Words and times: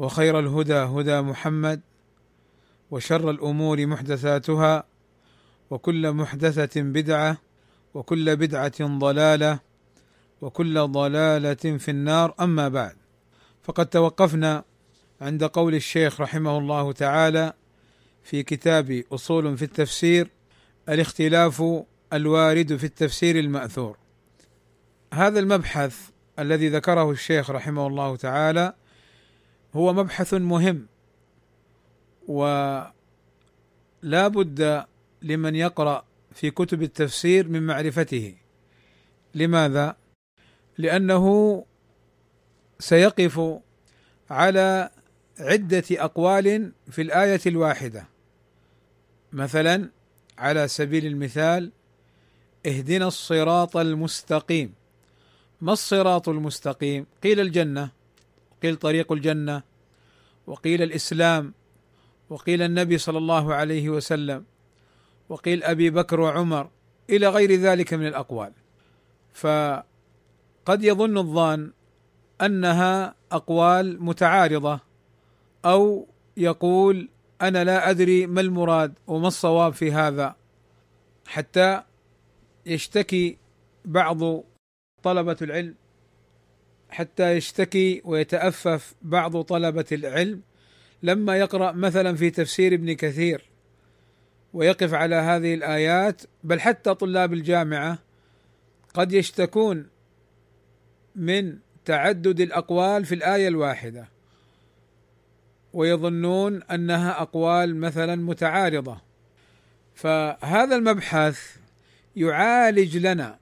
وخير 0.00 0.38
الهدى 0.38 0.74
هدى 0.74 1.20
محمد 1.20 1.80
وشر 2.90 3.30
الأمور 3.30 3.86
محدثاتها 3.86 4.84
وكل 5.70 6.12
محدثة 6.12 6.82
بدعة 6.82 7.36
وكل 7.94 8.36
بدعة 8.36 8.98
ضلالة 8.98 9.60
وكل 10.40 10.88
ضلالة 10.88 11.54
في 11.54 11.90
النار. 11.90 12.34
أما 12.40 12.68
بعد 12.68 12.96
فقد 13.62 13.86
توقفنا 13.86 14.64
عند 15.20 15.44
قول 15.44 15.74
الشيخ 15.74 16.20
رحمه 16.20 16.58
الله 16.58 16.92
تعالى 16.92 17.52
في 18.22 18.42
كتاب 18.42 19.04
أصول 19.12 19.58
في 19.58 19.64
التفسير 19.64 20.30
الاختلاف 20.88 21.64
الوارد 22.12 22.76
في 22.76 22.84
التفسير 22.84 23.38
المأثور. 23.38 23.96
هذا 25.14 25.40
المبحث 25.40 26.08
الذي 26.38 26.68
ذكره 26.68 27.10
الشيخ 27.10 27.50
رحمه 27.50 27.86
الله 27.86 28.16
تعالى 28.16 28.74
هو 29.74 29.92
مبحث 29.92 30.34
مهم. 30.34 30.86
ولا 32.28 32.92
بد 34.04 34.84
لمن 35.22 35.56
يقرأ 35.56 36.04
في 36.34 36.50
كتب 36.50 36.82
التفسير 36.82 37.48
من 37.48 37.66
معرفته. 37.66 38.34
لماذا؟ 39.34 39.96
لأنه 40.78 41.64
سيقف 42.78 43.60
على 44.30 44.90
عدة 45.38 45.84
أقوال 45.90 46.72
في 46.90 47.02
الآية 47.02 47.40
الواحدة. 47.46 48.06
مثلا 49.32 49.90
على 50.38 50.68
سبيل 50.68 51.06
المثال 51.06 51.72
اهدنا 52.66 53.06
الصراط 53.06 53.76
المستقيم. 53.76 54.74
ما 55.60 55.72
الصراط 55.72 56.28
المستقيم؟ 56.28 57.06
قيل 57.22 57.40
الجنة. 57.40 57.99
قيل 58.62 58.76
طريق 58.76 59.12
الجنة 59.12 59.62
وقيل 60.46 60.82
الإسلام 60.82 61.54
وقيل 62.30 62.62
النبي 62.62 62.98
صلى 62.98 63.18
الله 63.18 63.54
عليه 63.54 63.88
وسلم 63.88 64.44
وقيل 65.28 65.64
أبي 65.64 65.90
بكر 65.90 66.20
وعمر 66.20 66.70
إلى 67.10 67.28
غير 67.28 67.52
ذلك 67.54 67.94
من 67.94 68.06
الأقوال. 68.06 68.52
فقد 69.34 69.84
يظن 70.84 71.18
الظان 71.18 71.72
أنها 72.42 73.14
أقوال 73.32 74.04
متعارضة 74.04 74.80
أو 75.64 76.08
يقول 76.36 77.08
أنا 77.42 77.64
لا 77.64 77.90
أدري 77.90 78.26
ما 78.26 78.40
المراد 78.40 78.94
وما 79.06 79.28
الصواب 79.28 79.72
في 79.72 79.92
هذا 79.92 80.36
حتى 81.26 81.82
يشتكي 82.66 83.38
بعض 83.84 84.44
طلبة 85.02 85.36
العلم 85.42 85.74
حتى 86.90 87.32
يشتكي 87.36 88.02
ويتأفف 88.04 88.94
بعض 89.02 89.40
طلبة 89.40 89.84
العلم. 89.92 90.40
لما 91.02 91.36
يقرأ 91.36 91.72
مثلا 91.72 92.16
في 92.16 92.30
تفسير 92.30 92.74
ابن 92.74 92.92
كثير 92.92 93.44
ويقف 94.54 94.94
على 94.94 95.14
هذه 95.14 95.54
الآيات 95.54 96.22
بل 96.44 96.60
حتى 96.60 96.94
طلاب 96.94 97.32
الجامعة 97.32 97.98
قد 98.94 99.12
يشتكون 99.12 99.86
من 101.16 101.58
تعدد 101.84 102.40
الأقوال 102.40 103.04
في 103.04 103.14
الآية 103.14 103.48
الواحدة 103.48 104.08
ويظنون 105.72 106.62
أنها 106.62 107.22
أقوال 107.22 107.76
مثلا 107.76 108.16
متعارضة. 108.16 109.00
فهذا 109.94 110.76
المبحث 110.76 111.56
يعالج 112.16 112.96
لنا 112.96 113.38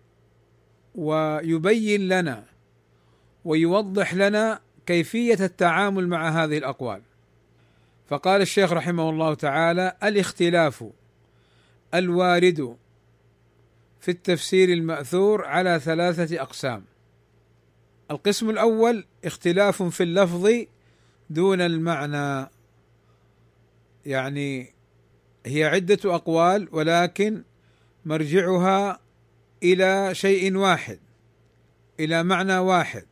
ويبين 0.94 2.08
لنا 2.08 2.44
ويوضح 3.48 4.14
لنا 4.14 4.60
كيفية 4.86 5.38
التعامل 5.40 6.08
مع 6.08 6.28
هذه 6.28 6.58
الأقوال. 6.58 7.02
فقال 8.08 8.40
الشيخ 8.40 8.72
رحمه 8.72 9.10
الله 9.10 9.34
تعالى 9.34 9.96
الاختلاف 10.02 10.84
الوارد 11.94 12.76
في 14.00 14.10
التفسير 14.10 14.68
المأثور 14.68 15.44
على 15.44 15.80
ثلاثة 15.80 16.42
أقسام. 16.42 16.84
القسم 18.10 18.50
الأول 18.50 19.04
اختلاف 19.24 19.82
في 19.82 20.02
اللفظ 20.02 20.48
دون 21.30 21.60
المعنى. 21.60 22.48
يعني 24.06 24.74
هي 25.46 25.64
عدة 25.64 25.98
أقوال 26.04 26.68
ولكن 26.72 27.42
مرجعها 28.04 29.00
إلى 29.62 30.14
شيء 30.14 30.56
واحد 30.56 30.98
إلى 32.00 32.22
معنى 32.22 32.58
واحد. 32.58 33.06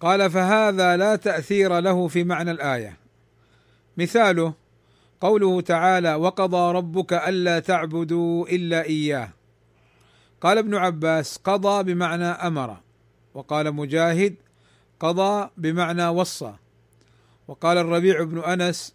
قال 0.00 0.30
فهذا 0.30 0.96
لا 0.96 1.16
تأثير 1.16 1.78
له 1.78 2.08
في 2.08 2.24
معنى 2.24 2.50
الآية. 2.50 2.96
مثاله 3.96 4.54
قوله 5.20 5.60
تعالى 5.60 6.14
وقضى 6.14 6.72
ربك 6.72 7.12
ألا 7.12 7.60
تعبدوا 7.60 8.48
إلا 8.48 8.82
إياه. 8.82 9.28
قال 10.40 10.58
ابن 10.58 10.74
عباس 10.74 11.36
قضى 11.36 11.94
بمعنى 11.94 12.24
أمر. 12.24 12.76
وقال 13.34 13.72
مجاهد 13.72 14.34
قضى 15.00 15.50
بمعنى 15.56 16.08
وصى. 16.08 16.52
وقال 17.48 17.78
الربيع 17.78 18.22
بن 18.22 18.38
أنس 18.38 18.94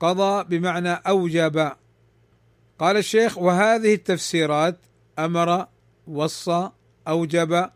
قضى 0.00 0.44
بمعنى 0.44 0.92
أوجب. 0.92 1.72
قال 2.78 2.96
الشيخ 2.96 3.38
وهذه 3.38 3.94
التفسيرات 3.94 4.78
أمر 5.18 5.66
وصى 6.06 6.70
أوجب 7.08 7.70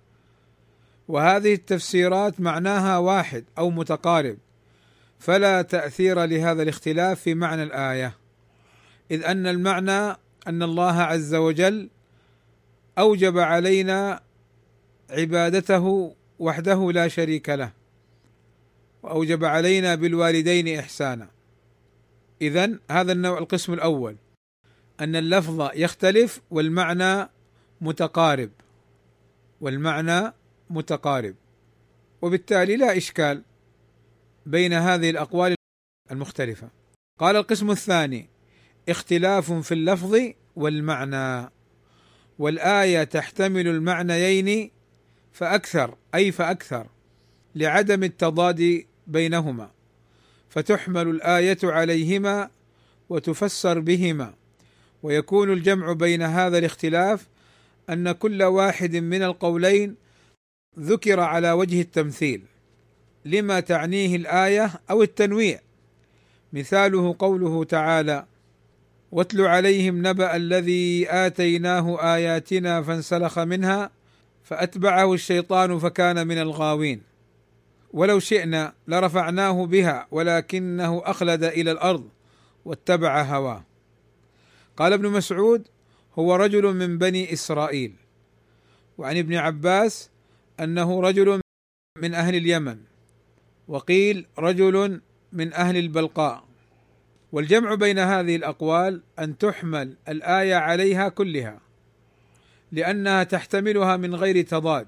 وهذه 1.09 1.55
التفسيرات 1.55 2.41
معناها 2.41 2.99
واحد 2.99 3.45
أو 3.59 3.71
متقارب 3.71 4.39
فلا 5.19 5.63
تأثير 5.63 6.25
لهذا 6.25 6.63
الاختلاف 6.63 7.21
في 7.21 7.35
معنى 7.35 7.63
الآية 7.63 8.15
إذ 9.11 9.25
أن 9.25 9.47
المعنى 9.47 10.17
أن 10.47 10.63
الله 10.63 11.01
عز 11.01 11.35
وجل 11.35 11.89
أوجب 12.99 13.39
علينا 13.39 14.21
عبادته 15.11 16.15
وحده 16.39 16.93
لا 16.93 17.09
شريك 17.09 17.49
له 17.49 17.73
وأوجب 19.03 19.45
علينا 19.45 19.95
بالوالدين 19.95 20.79
إحسانا. 20.79 21.29
اذا 22.43 22.79
هذا 22.91 23.13
النوع 23.13 23.39
القسم 23.39 23.73
الأول 23.73 24.17
أن 25.01 25.17
اللفظ 25.17 25.71
يختلف 25.75 26.41
والمعنى 26.51 27.29
متقارب 27.81 28.51
والمعنى 29.61 30.33
متقارب. 30.71 31.35
وبالتالي 32.23 32.77
لا 32.77 32.97
إشكال 32.97 33.43
بين 34.47 34.73
هذه 34.73 35.11
الأقوال 35.11 35.55
المختلفة. 36.11 36.69
قال 37.21 37.37
القسم 37.37 37.71
الثاني 37.71 38.29
اختلاف 38.89 39.53
في 39.53 39.75
اللفظ 39.75 40.19
والمعنى. 40.57 41.51
والآية 42.39 43.05
تحتمل 43.05 43.69
المعنيين 43.69 44.71
فأكثر 45.33 45.97
أي 46.15 46.33
فأكثر 46.33 46.87
لعدم 47.55 48.05
التضاد 48.05 48.85
بينهما. 49.07 49.71
فتحمل 50.49 51.09
الآية 51.09 51.59
عليهما 51.65 52.51
وتفسر 53.09 53.81
بهما. 53.81 54.35
ويكون 55.03 55.53
الجمع 55.53 55.93
بين 55.93 56.23
هذا 56.23 56.59
الاختلاف 56.59 57.29
أن 57.91 58.13
كل 58.13 58.43
واحد 58.43 58.97
من 58.97 59.23
القولين 59.23 60.04
ذكر 60.79 61.21
على 61.21 61.53
وجه 61.53 61.81
التمثيل. 61.81 62.43
لما 63.25 63.61
تعنيه 63.61 64.17
الآية 64.17 64.71
أو 64.91 65.03
التنويع. 65.03 65.61
مثاله 66.53 67.17
قوله 67.19 67.65
تعالى 67.65 68.27
واتل 69.13 69.41
عليهم 69.41 70.07
نبأ 70.07 70.37
الذي 70.37 71.07
آتيناه 71.11 72.15
آياتنا 72.15 72.83
فانسلخ 72.83 73.39
منها 73.39 73.91
فأتبعه 74.45 75.15
الشيطان 75.15 75.79
فكان 75.79 76.27
من 76.27 76.39
الغاوين. 76.39 77.03
ولو 77.93 78.19
شئنا 78.19 78.73
لرفعناه 78.89 79.67
بها 79.67 80.07
ولكنه 80.11 81.03
أخلد 81.05 81.45
إلى 81.45 81.71
الأرض 81.71 82.09
واتبع 82.65 83.23
هواه. 83.23 83.65
قال 84.77 84.93
ابن 84.93 85.09
مسعود 85.09 85.69
هو 86.19 86.37
رجل 86.37 86.75
من 86.75 86.99
بني 86.99 87.33
إسرائيل. 87.33 87.93
وعن 88.99 89.17
ابن 89.17 89.35
عباس 89.35 90.11
أنه 90.61 91.01
رجل 91.01 91.41
من 91.99 92.15
أهل 92.15 92.35
اليمن 92.35 92.79
وقيل 93.69 94.27
رجل 94.39 95.01
من 95.33 95.53
أهل 95.53 95.77
البلقاء. 95.77 96.45
والجمع 97.33 97.75
بين 97.75 97.99
هذه 97.99 98.37
الأقوال 98.37 99.03
أن 99.19 99.39
تحمل 99.39 99.97
الآية 100.09 100.55
عليها 100.55 101.09
كلها 101.09 101.61
لأنها 102.73 103.23
تحتملها 103.25 103.97
من 103.97 104.15
غير 104.15 104.43
تضاد 104.43 104.87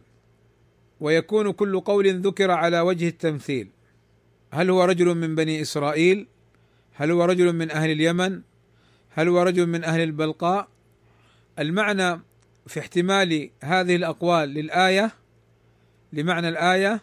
ويكون 1.01 1.53
كل 1.53 1.81
قول 1.81 2.21
ذكر 2.21 2.51
على 2.51 2.81
وجه 2.81 3.09
التمثيل. 3.09 3.69
هل 4.53 4.71
هو 4.71 4.85
رجل 4.85 5.15
من 5.15 5.35
بني 5.35 5.62
إسرائيل؟ 5.62 6.27
هل 6.95 7.11
هو 7.11 7.25
رجل 7.25 7.53
من 7.53 7.71
أهل 7.71 7.91
اليمن؟ 7.91 8.41
هل 9.11 9.29
هو 9.29 9.43
رجل 9.43 9.67
من 9.67 9.85
أهل 9.85 10.01
البلقاء؟ 10.01 10.69
المعنى 11.59 12.21
في 12.67 12.81
احتمال 12.81 13.51
هذه 13.62 13.97
الأقوال 13.97 14.49
للآية 14.49 15.12
لمعنى 16.17 16.49
الآية 16.49 17.01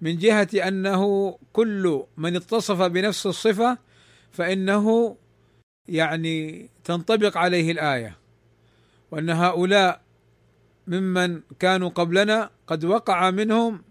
من 0.00 0.18
جهة 0.18 0.48
أنه 0.54 1.32
كل 1.52 2.04
من 2.16 2.36
اتصف 2.36 2.82
بنفس 2.82 3.26
الصفة 3.26 3.78
فإنه 4.32 5.16
يعني 5.88 6.68
تنطبق 6.84 7.36
عليه 7.36 7.72
الآية. 7.72 8.18
وأن 9.10 9.30
هؤلاء 9.30 10.00
ممن 10.86 11.40
كانوا 11.58 11.88
قبلنا 11.88 12.50
قد 12.66 12.84
وقع 12.84 13.30
منهم 13.30 13.82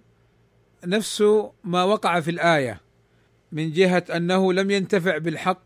نفس 0.86 1.24
ما 1.64 1.84
وقع 1.84 2.20
في 2.20 2.32
الآية 2.32 2.82
من 3.52 3.72
جهة 3.72 4.04
أنه 4.16 4.54
لم 4.54 4.72
ينتفع 4.72 5.18
بالحق 5.18 5.62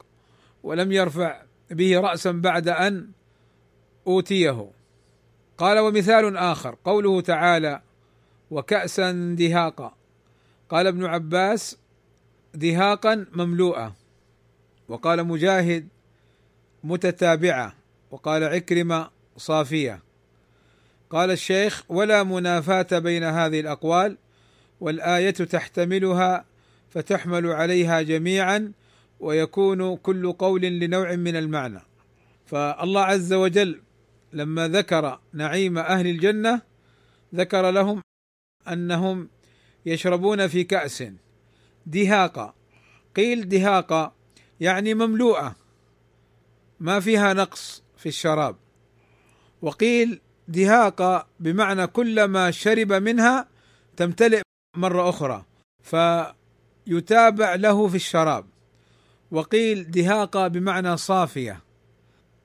ولم 0.63 0.91
يرفع 0.91 1.41
به 1.71 1.99
راسا 1.99 2.31
بعد 2.31 2.67
أن 2.67 3.09
أوتيه. 4.07 4.71
قال 5.57 5.79
ومثال 5.79 6.37
آخر 6.37 6.77
قوله 6.83 7.21
تعالى 7.21 7.81
وكأسا 8.51 9.35
دهاقا. 9.37 9.95
قال 10.69 10.87
ابن 10.87 11.05
عباس 11.05 11.77
دهاقا 12.53 13.25
مملوءة. 13.33 13.95
وقال 14.87 15.23
مجاهد 15.23 15.87
متتابعة. 16.83 17.75
وقال 18.11 18.43
عكرمة 18.43 19.09
صافية. 19.37 19.99
قال 21.09 21.31
الشيخ 21.31 21.83
ولا 21.89 22.23
منافاة 22.23 22.99
بين 22.99 23.23
هذه 23.23 23.59
الأقوال 23.59 24.17
والآية 24.79 25.31
تحتملها 25.31 26.45
فتحمل 26.89 27.47
عليها 27.47 28.01
جميعا 28.01 28.71
ويكون 29.19 29.95
كل 29.97 30.33
قول 30.33 30.61
لنوع 30.61 31.15
من 31.15 31.35
المعنى. 31.35 31.79
فالله 32.45 33.01
عز 33.01 33.33
وجل 33.33 33.81
لما 34.33 34.67
ذكر 34.67 35.19
نعيم 35.33 35.77
أهل 35.77 36.07
الجنة 36.07 36.61
ذكر 37.35 37.69
لهم 37.71 38.01
أنهم 38.67 39.29
يشربون 39.85 40.47
في 40.47 40.63
كأس. 40.63 41.03
دهاقا 41.85 42.53
قيل 43.15 43.49
دهاقا 43.49 44.13
يعني 44.59 44.93
مملوءة. 44.93 45.55
ما 46.79 46.99
فيها 46.99 47.33
نقص 47.33 47.83
في 47.97 48.09
الشراب. 48.09 48.55
وقيل 49.61 50.21
دهاقا 50.47 51.27
بمعنى 51.39 51.87
كلما 51.87 52.51
شرب 52.51 52.93
منها 52.93 53.47
تمتلئ 53.97 54.41
مرة 54.77 55.09
أخرى 55.09 55.45
فيتابع 55.83 57.55
له 57.55 57.87
في 57.87 57.95
الشراب. 57.95 58.45
وقيل 59.31 59.91
دهاقا 59.91 60.47
بمعنى 60.47 60.97
صافية. 60.97 61.61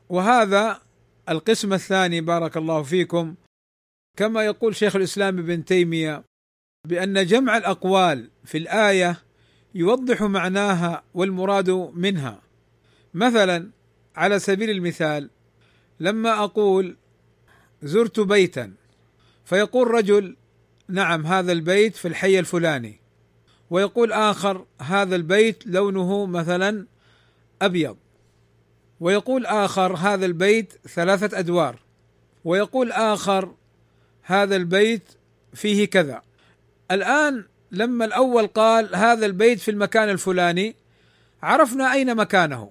وهذا 0.08 0.80
القسم 1.28 1.72
الثاني 1.72 2.20
بارك 2.20 2.56
الله 2.56 2.82
فيكم 2.82 3.34
كما 4.16 4.44
يقول 4.44 4.76
شيخ 4.76 4.96
الإسلام 4.96 5.38
ابن 5.38 5.64
تيمية 5.64 6.24
بأن 6.88 7.26
جمع 7.26 7.56
الأقوال 7.56 8.30
في 8.44 8.58
الآية 8.58 9.22
يوضح 9.74 10.22
معناها 10.22 11.02
والمراد 11.14 11.70
منها. 11.94 12.42
مثلا 13.14 13.70
على 14.16 14.38
سبيل 14.38 14.70
المثال 14.70 15.30
لما 16.00 16.44
أقول 16.44 16.96
زرت 17.82 18.20
بيتا 18.20 18.72
فيقول 19.44 19.90
رجل 19.90 20.36
نعم 20.88 21.26
هذا 21.26 21.52
البيت 21.52 21.96
في 21.96 22.08
الحي 22.08 22.38
الفلاني 22.38 23.00
ويقول 23.70 24.12
آخر 24.12 24.66
هذا 24.82 25.16
البيت 25.16 25.66
لونه 25.66 26.26
مثلا 26.26 26.86
أبيض 27.62 27.96
ويقول 29.00 29.46
آخر 29.46 29.96
هذا 29.96 30.26
البيت 30.26 30.72
ثلاثة 30.88 31.38
أدوار 31.38 31.78
ويقول 32.44 32.92
آخر 32.92 33.54
هذا 34.26 34.56
البيت 34.56 35.02
فيه 35.55 35.84
كذا. 35.84 36.23
الآن 36.90 37.44
لما 37.73 38.05
الأول 38.05 38.46
قال 38.46 38.96
هذا 38.96 39.26
البيت 39.26 39.61
في 39.61 39.70
المكان 39.70 40.08
الفلاني 40.08 40.76
عرفنا 41.43 41.93
أين 41.93 42.14
مكانه. 42.14 42.70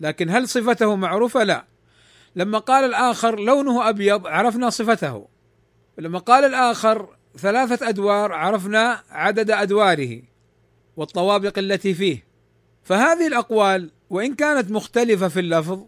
لكن 0.00 0.30
هل 0.30 0.48
صفته 0.48 0.96
معروفة؟ 0.96 1.44
لا. 1.44 1.64
لما 2.36 2.58
قال 2.58 2.84
الآخر 2.84 3.40
لونه 3.40 3.88
أبيض 3.88 4.26
عرفنا 4.26 4.70
صفته. 4.70 5.28
لما 5.98 6.18
قال 6.18 6.44
الآخر 6.44 7.08
ثلاثة 7.38 7.88
أدوار 7.88 8.32
عرفنا 8.32 9.02
عدد 9.10 9.50
أدواره 9.50 10.22
والطوابق 10.96 11.58
التي 11.58 11.94
فيه. 11.94 12.24
فهذه 12.84 13.26
الأقوال 13.26 13.90
وإن 14.10 14.34
كانت 14.34 14.70
مختلفة 14.70 15.28
في 15.28 15.40
اللفظ 15.40 15.84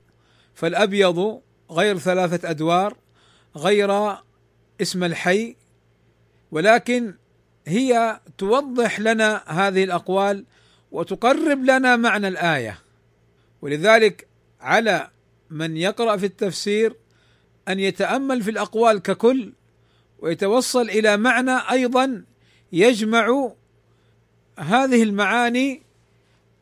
فالأبيض 0.54 1.40
غير 1.70 1.98
ثلاثة 1.98 2.50
أدوار 2.50 2.96
غير 3.56 4.16
اسم 4.80 5.04
الحي 5.04 5.56
ولكن 6.50 7.14
هي 7.66 8.20
توضح 8.38 9.00
لنا 9.00 9.42
هذه 9.46 9.84
الأقوال 9.84 10.44
وتقرب 10.92 11.64
لنا 11.64 11.96
معنى 11.96 12.28
الآية 12.28 12.78
ولذلك 13.62 14.26
على 14.60 15.10
من 15.50 15.76
يقرأ 15.76 16.16
في 16.16 16.26
التفسير 16.26 16.96
أن 17.68 17.80
يتأمل 17.80 18.42
في 18.42 18.50
الأقوال 18.50 18.98
ككل 18.98 19.52
ويتوصل 20.18 20.90
إلى 20.90 21.16
معنى 21.16 21.70
أيضا 21.70 22.24
يجمع 22.72 23.52
هذه 24.58 25.02
المعاني 25.02 25.82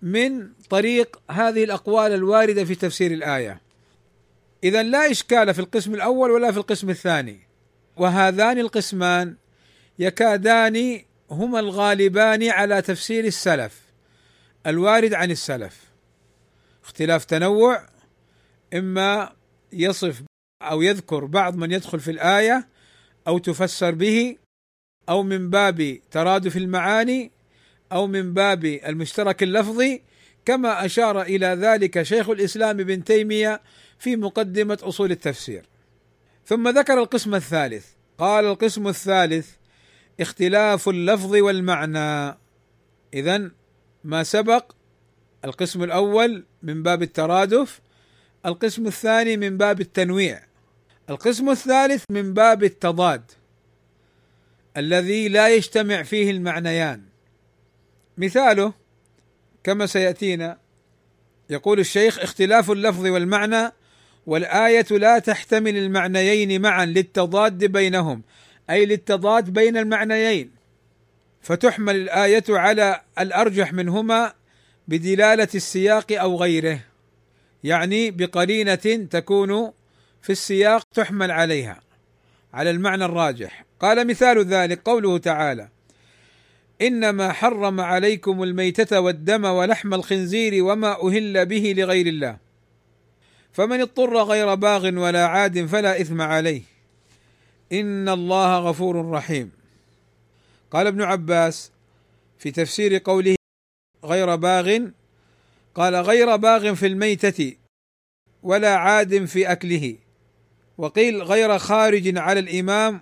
من 0.02 0.48
طريق 0.70 1.20
هذه 1.30 1.64
الأقوال 1.64 2.12
الواردة 2.12 2.64
في 2.64 2.74
تفسير 2.74 3.12
الآية. 3.12 3.60
اذا 4.64 4.82
لا 4.82 5.10
إشكال 5.10 5.54
في 5.54 5.60
القسم 5.60 5.94
الأول 5.94 6.30
ولا 6.30 6.52
في 6.52 6.58
القسم 6.58 6.90
الثاني. 6.90 7.49
وهذان 8.00 8.58
القسمان 8.58 9.34
يكادان 9.98 11.00
هما 11.30 11.60
الغالبان 11.60 12.48
على 12.48 12.82
تفسير 12.82 13.24
السلف 13.24 13.80
الوارد 14.66 15.14
عن 15.14 15.30
السلف. 15.30 15.90
اختلاف 16.84 17.24
تنوع 17.24 17.88
إما 18.74 19.32
يصف 19.72 20.22
أو 20.62 20.82
يذكر 20.82 21.24
بعض 21.24 21.56
من 21.56 21.72
يدخل 21.72 22.00
في 22.00 22.10
الآية 22.10 22.68
أو 23.28 23.38
تفسر 23.38 23.90
به 23.90 24.36
أو 25.08 25.22
من 25.22 25.50
باب 25.50 25.98
ترادف 26.10 26.56
المعاني 26.56 27.30
أو 27.92 28.06
من 28.06 28.34
باب 28.34 28.64
المشترك 28.64 29.42
اللفظي 29.42 30.02
كما 30.44 30.84
أشار 30.84 31.22
إلى 31.22 31.46
ذلك 31.46 32.02
شيخ 32.02 32.30
الإسلام 32.30 32.80
ابن 32.80 33.04
تيمية 33.04 33.62
في 33.98 34.16
مقدمة 34.16 34.78
أصول 34.82 35.10
التفسير. 35.10 35.64
ثم 36.46 36.68
ذكر 36.68 36.98
القسم 36.98 37.34
الثالث 37.34 37.86
قال 38.20 38.44
القسم 38.44 38.88
الثالث 38.88 39.50
اختلاف 40.20 40.88
اللفظ 40.88 41.34
والمعنى. 41.34 42.38
اذا 43.14 43.50
ما 44.04 44.22
سبق 44.22 44.72
القسم 45.44 45.82
الأول 45.82 46.44
من 46.62 46.82
باب 46.82 47.02
الترادف 47.02 47.80
القسم 48.46 48.86
الثاني 48.86 49.36
من 49.36 49.56
باب 49.56 49.80
التنويع 49.80 50.42
القسم 51.10 51.50
الثالث 51.50 52.04
من 52.10 52.34
باب 52.34 52.64
التضاد 52.64 53.30
الذي 54.76 55.28
لا 55.28 55.48
يجتمع 55.48 56.02
فيه 56.02 56.30
المعنيان. 56.30 57.02
مثاله 58.18 58.72
كما 59.64 59.86
سيأتينا 59.86 60.58
يقول 61.50 61.80
الشيخ 61.80 62.18
اختلاف 62.18 62.70
اللفظ 62.70 63.06
والمعنى 63.06 63.72
والآية 64.30 64.86
لا 64.90 65.18
تحتمل 65.18 65.76
المعنيين 65.76 66.62
معا 66.62 66.86
للتضاد 66.86 67.64
بينهم 67.64 68.22
أي 68.70 68.86
للتضاد 68.86 69.50
بين 69.50 69.76
المعنيين. 69.76 70.50
فتحمل 71.40 71.96
الآية 71.96 72.44
على 72.48 73.00
الأرجح 73.18 73.72
منهما 73.72 74.32
بدلالة 74.88 75.48
السياق 75.54 76.12
أو 76.12 76.36
غيره 76.36 76.80
يعني 77.64 78.10
بقرينة 78.10 79.08
تكون 79.10 79.72
في 80.22 80.30
السياق 80.30 80.82
تحمل 80.94 81.30
عليها 81.30 81.80
على 82.54 82.70
المعنى 82.70 83.04
الراجح. 83.04 83.64
قال 83.80 84.06
مثال 84.06 84.44
ذلك 84.44 84.80
قوله 84.84 85.18
تعالى 85.18 85.68
إنما 86.82 87.32
حرم 87.32 87.80
عليكم 87.80 88.42
الميتة 88.42 89.00
والدم 89.00 89.44
ولحم 89.44 89.94
الخنزير 89.94 90.64
وما 90.64 91.06
أهل 91.06 91.46
به 91.46 91.74
لغير 91.76 92.06
الله. 92.06 92.49
فمن 93.52 93.80
اضطر 93.80 94.22
غير 94.22 94.54
باغ 94.54 94.84
ولا 94.98 95.26
عاد 95.26 95.66
فلا 95.66 96.00
إثم 96.00 96.20
عليه. 96.20 96.62
إن 97.72 98.08
الله 98.08 98.58
غفور 98.58 99.10
رحيم. 99.10 99.52
قال 100.70 100.86
ابن 100.86 101.02
عباس 101.02 101.70
في 102.38 102.50
تفسير 102.50 102.98
قوله 103.04 103.36
غير 104.04 104.36
باغ 104.36 104.78
قال 105.74 105.94
غير 105.94 106.36
باغ 106.36 106.74
في 106.74 106.86
الميتة 106.86 107.56
ولا 108.42 108.76
عاد 108.76 109.24
في 109.24 109.52
أكله. 109.52 109.96
وقيل 110.78 111.22
غير 111.22 111.58
خارج 111.58 112.18
على 112.18 112.40
الإمام 112.40 113.00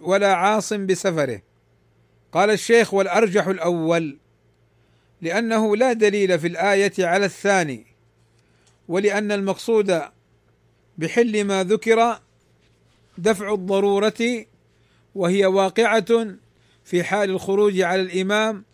ولا 0.00 0.34
عاص 0.34 0.72
بسفره. 0.72 1.42
قال 2.32 2.50
الشيخ 2.50 2.94
والأرجح 2.94 3.46
الأول 3.46 4.18
لأنه 5.20 5.76
لا 5.76 5.92
دليل 5.92 6.38
في 6.38 6.46
الآية 6.46 6.92
على 6.98 7.26
الثاني. 7.26 7.93
ولأن 8.88 9.32
المقصود 9.32 10.02
بحل 10.98 11.44
ما 11.44 11.64
ذكر 11.64 12.18
دفع 13.18 13.54
الضرورة 13.54 14.46
وهي 15.14 15.46
واقعة 15.46 16.26
في 16.84 17.04
حال 17.04 17.30
الخروج 17.30 17.80
على 17.80 18.02
الإمام 18.02 18.64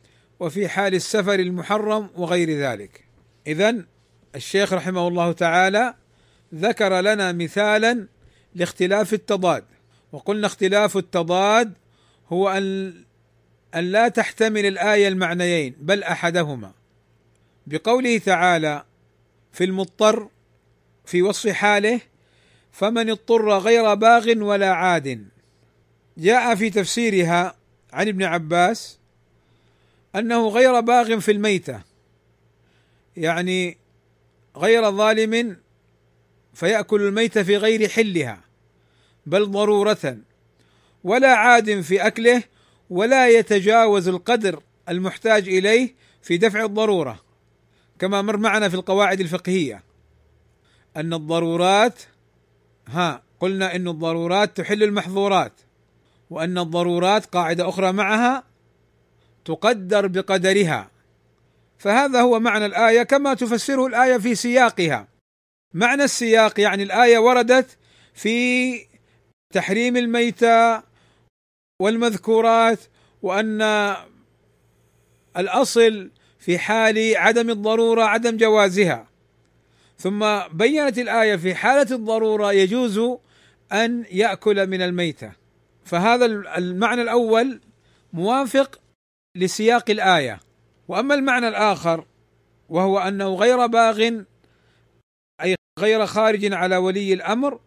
وفي 0.40 0.68
حال 0.68 0.94
السفر 0.94 1.34
المحرم 1.34 2.10
وغير 2.16 2.50
ذلك. 2.50 3.04
إذا 3.46 3.84
الشيخ 4.34 4.72
رحمه 4.72 5.08
الله 5.08 5.32
تعالى 5.32 5.94
ذكر 6.54 7.00
لنا 7.00 7.32
مثالا 7.32 8.06
لاختلاف 8.54 9.14
التضاد 9.14 9.64
وقلنا 10.12 10.46
اختلاف 10.46 10.96
التضاد 10.96 11.72
هو 12.28 12.48
أن 12.48 12.94
أن 13.74 13.84
لا 13.84 14.08
تحتمل 14.08 14.66
الآية 14.66 15.08
المعنيين 15.08 15.74
بل 15.80 16.02
أحدهما 16.02 16.72
بقوله 17.66 18.18
تعالى 18.18 18.84
في 19.52 19.64
المضطر 19.64 20.28
في 21.04 21.22
وصف 21.22 21.48
حاله 21.50 22.00
فمن 22.72 23.10
اضطر 23.10 23.58
غير 23.58 23.94
باغ 23.94 24.42
ولا 24.42 24.72
عاد. 24.72 25.28
جاء 26.18 26.54
في 26.54 26.70
تفسيرها 26.70 27.56
عن 27.92 28.08
ابن 28.08 28.22
عباس 28.22 28.98
أنه 30.16 30.48
غير 30.48 30.80
باغ 30.80 31.18
في 31.18 31.32
الميتة 31.32 31.82
يعني 33.16 33.76
غير 34.56 34.90
ظالم 34.90 35.56
فيأكل 36.54 37.02
الميت 37.02 37.38
في 37.38 37.56
غير 37.56 37.88
حلها 37.88 38.40
بل 39.26 39.50
ضرورة 39.50 40.16
ولا 41.04 41.34
عاد 41.34 41.80
في 41.80 42.06
أكله 42.06 42.42
ولا 42.90 43.28
يتجاوز 43.28 44.08
القدر 44.08 44.62
المحتاج 44.88 45.48
إليه 45.48 45.94
في 46.22 46.36
دفع 46.36 46.64
الضرورة. 46.64 47.29
كما 48.00 48.22
مر 48.22 48.36
معنا 48.36 48.68
في 48.68 48.74
القواعد 48.74 49.20
الفقهية. 49.20 49.82
أن 50.96 51.14
الضرورات 51.14 52.02
ها 52.88 53.22
قلنا 53.40 53.76
أن 53.76 53.88
الضرورات 53.88 54.56
تحل 54.56 54.82
المحظورات 54.82 55.52
وأن 56.30 56.58
الضرورات 56.58 57.26
قاعدة 57.26 57.68
أخرى 57.68 57.92
معها 57.92 58.44
تقدر 59.44 60.06
بقدرها. 60.06 60.90
فهذا 61.78 62.20
هو 62.20 62.40
معنى 62.40 62.66
الآية 62.66 63.02
كما 63.02 63.34
تفسره 63.34 63.86
الآية 63.86 64.18
في 64.18 64.34
سياقها. 64.34 65.08
معنى 65.74 66.04
السياق 66.04 66.60
يعني 66.60 66.82
الآية 66.82 67.18
وردت 67.18 67.78
في 68.14 68.74
تحريم 69.54 69.96
الميتة 69.96 70.82
والمذكورات 71.80 72.78
وأن 73.22 73.62
الأصل 75.36 76.10
في 76.40 76.58
حال 76.58 77.16
عدم 77.16 77.50
الضرورة 77.50 78.02
عدم 78.02 78.36
جوازها. 78.36 79.08
ثم 79.98 80.38
بينت 80.52 80.98
الآية 80.98 81.36
في 81.36 81.54
حالة 81.54 81.96
الضرورة 81.96 82.52
يجوز 82.52 83.00
أن 83.72 84.04
يأكل 84.10 84.66
من 84.66 84.82
الميتة. 84.82 85.32
فهذا 85.84 86.26
المعنى 86.56 87.02
الأول 87.02 87.60
موافق 88.12 88.80
لسياق 89.36 89.90
الآية. 89.90 90.40
وأما 90.88 91.14
المعنى 91.14 91.48
الآخر 91.48 92.04
وهو 92.68 92.98
أنه 92.98 93.34
غير 93.34 93.66
باغ 93.66 94.10
أي 95.42 95.54
غير 95.78 96.06
خارج 96.06 96.52
على 96.52 96.76
ولي 96.76 97.12
الأمر 97.12 97.60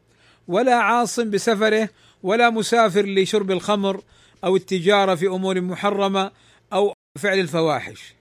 ولا 0.48 0.76
عاص 0.76 1.20
بسفره 1.20 1.90
ولا 2.24 2.50
مسافر 2.50 3.06
لشرب 3.06 3.52
الخمر 3.52 4.04
أو 4.44 4.56
التجارة 4.56 5.16
في 5.16 5.28
أمور 5.28 5.62
محرمة 5.62 6.32
أو 6.74 6.94
فعل 7.20 7.40
الفواحش. 7.40 8.14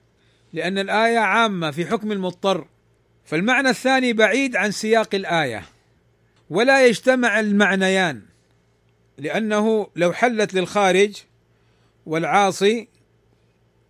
لأن 0.53 0.79
الآية 0.79 1.19
عامة 1.19 1.71
في 1.71 1.87
حكم 1.87 2.13
المضطر. 2.13 2.67
فالمعنى 3.25 3.69
الثاني 3.69 4.13
بعيد 4.13 4.57
عن 4.57 4.71
سياق 4.71 5.15
الآية. 5.15 5.65
ولا 6.51 6.87
يجتمع 6.87 7.41
المعنيان. 7.41 8.23
لأنه 9.19 9.87
لو 9.97 10.13
حلت 10.13 10.55
للخارج 10.55 11.17
والعاصي 12.07 12.89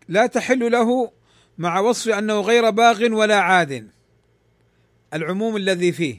لا 0.09 0.26
تحل 0.26 0.73
له 0.73 1.12
مع 1.59 1.81
وصف 1.81 2.12
أنه 2.12 2.40
غير 2.40 2.71
باغ 2.71 3.12
ولا 3.12 3.40
عاد. 3.40 3.90
العموم 5.14 5.57
الذي 5.57 5.92
فيه. 5.92 6.19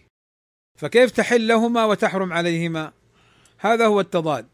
فكيف 0.79 1.11
تحل 1.11 1.47
لهما 1.47 1.85
وتحرم 1.85 2.33
عليهما؟ 2.33 2.91
هذا 3.57 3.85
هو 3.85 3.99
التضاد. 3.99 4.47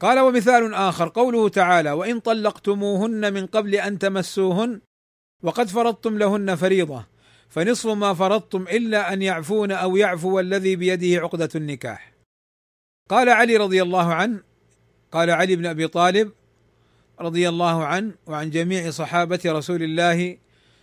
قال 0.00 0.18
ومثال 0.18 0.74
آخر 0.74 1.08
قوله 1.08 1.48
تعالى 1.48 1.92
وإن 1.92 2.20
طلقتموهن 2.20 3.32
من 3.32 3.46
قبل 3.46 3.74
أن 3.74 3.98
تمسوهن 3.98 4.80
وقد 5.42 5.68
فرضتم 5.68 6.18
لهن 6.18 6.54
فريضة 6.54 7.06
فنصف 7.48 7.86
ما 7.86 8.14
فرضتم 8.14 8.62
إلا 8.62 9.12
أن 9.12 9.22
يعفون 9.22 9.72
أو 9.72 9.96
يعفو 9.96 10.40
الذي 10.40 10.76
بيده 10.76 11.20
عقدة 11.22 11.48
النكاح. 11.54 12.12
قال 13.10 13.28
علي 13.28 13.56
رضي 13.56 13.82
الله 13.82 14.14
عنه 14.14 14.42
قال 15.12 15.30
علي 15.30 15.56
بن 15.56 15.66
أبي 15.66 15.88
طالب 15.88 16.32
رضي 17.20 17.48
الله 17.48 17.84
عنه 17.84 18.14
وعن 18.26 18.50
جميع 18.50 18.90
صحابة 18.90 19.40
رسول 19.46 19.82
الله 19.82 20.38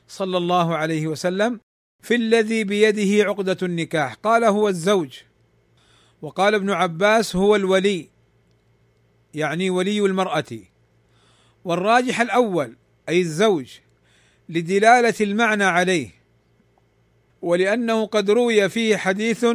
صلى 0.08 0.38
الله 0.38 0.76
عليه 0.76 1.08
وسلم 1.08 1.60
في 2.02 2.16
الذي 2.16 2.64
بيده 2.64 3.30
عقدة 3.30 3.58
النكاح. 3.64 4.14
قال 4.14 4.44
هو 4.44 4.70
الزوج 4.70 5.20
وقال 6.22 6.56
ابن 6.56 6.70
عباس 6.70 7.36
هو 7.36 7.56
الولي 7.56 8.10
يعني 9.34 9.70
ولي 9.70 10.00
المرأة 10.00 10.60
والراجح 11.64 12.22
الأول 12.22 12.78
أي 13.10 13.22
الزوج 13.22 13.80
لدلالة 14.50 15.14
المعنى 15.22 15.64
عليه 15.64 16.10
ولأنه 17.42 18.06
قد 18.06 18.30
روي 18.30 18.70
فيه 18.70 18.98
حديث 18.98 19.46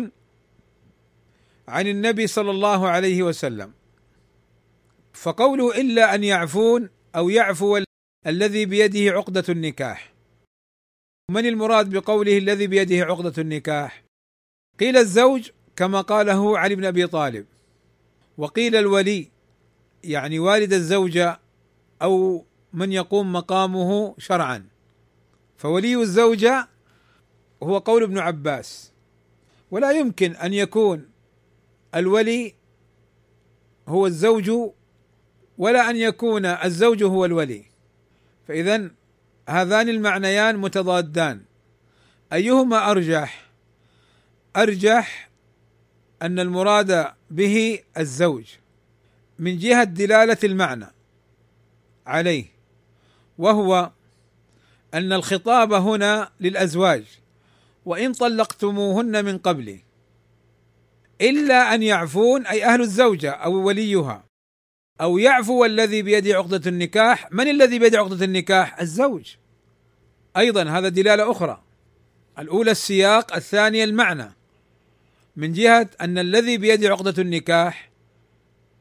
عن 1.68 1.86
النبي 1.86 2.26
صلى 2.26 2.50
الله 2.50 2.88
عليه 2.88 3.22
وسلم. 3.22 3.72
فقوله 5.12 5.80
إلا 5.80 6.14
أن 6.14 6.24
يعفون 6.24 6.90
أو 7.16 7.28
يعفو 7.28 7.82
الذي 8.26 8.66
بيده 8.66 9.12
عقدة 9.12 9.44
النكاح. 9.48 10.12
من 11.30 11.46
المراد 11.46 11.90
بقوله 11.90 12.38
الذي 12.38 12.66
بيده 12.66 13.04
عقدة 13.04 13.42
النكاح؟ 13.42 14.04
قيل 14.80 14.96
الزوج 14.96 15.50
كما 15.76 16.00
قاله 16.00 16.58
علي 16.58 16.74
بن 16.74 16.84
أبي 16.84 17.06
طالب. 17.06 17.46
وقيل 18.38 18.76
الولي 18.76 19.28
يعني 20.04 20.38
والد 20.38 20.72
الزوجة 20.72 21.40
أو 22.02 22.44
من 22.72 22.92
يقوم 22.92 23.32
مقامه 23.32 24.14
شرعا. 24.18 24.77
فولي 25.58 25.96
الزوجه 25.96 26.68
هو 27.62 27.78
قول 27.78 28.02
ابن 28.02 28.18
عباس. 28.18 28.92
ولا 29.70 29.90
يمكن 29.90 30.36
أن 30.36 30.54
يكون 30.54 31.08
الولي 31.94 32.54
هو 33.88 34.06
الزوج 34.06 34.50
ولا 35.58 35.90
أن 35.90 35.96
يكون 35.96 36.46
الزوج 36.46 37.02
هو 37.02 37.24
الولي. 37.24 37.64
فاذا 38.48 38.90
هذان 39.48 39.88
المعنيان 39.88 40.56
متضادان. 40.56 41.40
أيهما 42.32 42.90
أرجح؟ 42.90 43.48
أرجح 44.56 45.30
أن 46.22 46.38
المراد 46.38 47.06
به 47.30 47.78
الزوج 47.98 48.46
من 49.38 49.58
جهة 49.58 49.84
دلالة 49.84 50.36
المعنى 50.44 50.86
عليه 52.06 52.44
وهو 53.38 53.90
أن 54.94 55.12
الخطاب 55.12 55.72
هنا 55.72 56.30
للأزواج 56.40 57.04
وإن 57.84 58.12
طلقتموهن 58.12 59.24
من 59.24 59.38
قبل 59.38 59.78
إلا 61.20 61.74
أن 61.74 61.82
يعفون 61.82 62.46
أي 62.46 62.64
أهل 62.64 62.80
الزوجة 62.80 63.30
أو 63.30 63.52
وليها 63.52 64.24
أو 65.00 65.18
يعفو 65.18 65.64
الذي 65.64 66.02
بيده 66.02 66.36
عقدة 66.36 66.70
النكاح، 66.70 67.32
من 67.32 67.48
الذي 67.48 67.78
بيده 67.78 67.98
عقدة 67.98 68.24
النكاح؟ 68.24 68.80
الزوج. 68.80 69.34
أيضا 70.36 70.64
هذا 70.64 70.88
دلالة 70.88 71.30
أخرى. 71.30 71.62
الأولى 72.38 72.70
السياق، 72.70 73.34
الثانية 73.36 73.84
المعنى. 73.84 74.32
من 75.36 75.52
جهة 75.52 75.90
أن 76.00 76.18
الذي 76.18 76.58
بيده 76.58 76.88
عقدة 76.88 77.22
النكاح 77.22 77.90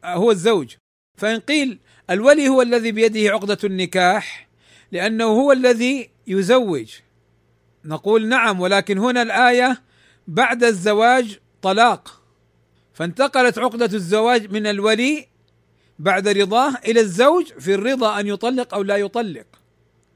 هو 0.04 0.32
الزوج، 0.32 0.76
فإن 1.18 1.40
قيل 1.40 1.80
الولي 2.10 2.48
هو 2.50 2.62
الذي 2.62 2.92
بيده 2.92 3.32
عقدة 3.32 3.58
النكاح 3.64 4.47
لأنه 4.92 5.26
هو 5.26 5.52
الذي 5.52 6.10
يزوج. 6.28 6.94
نقول 7.86 8.28
نعم 8.28 8.60
ولكن 8.60 8.98
هنا 8.98 9.22
الآية 9.22 9.82
بعد 10.28 10.64
الزواج 10.64 11.40
طلاق. 11.62 12.22
فانتقلت 12.94 13.58
عقدة 13.58 13.86
الزواج 13.86 14.52
من 14.52 14.68
الولي 14.68 15.28
بعد 16.00 16.28
رضاه 16.28 16.74
إلى 16.86 17.00
الزوج 17.00 17.46
في 17.46 17.74
الرضا 17.74 18.20
أن 18.20 18.28
يطلق 18.28 18.74
أو 18.74 18.82
لا 18.82 18.98
يطلق. 18.98 19.46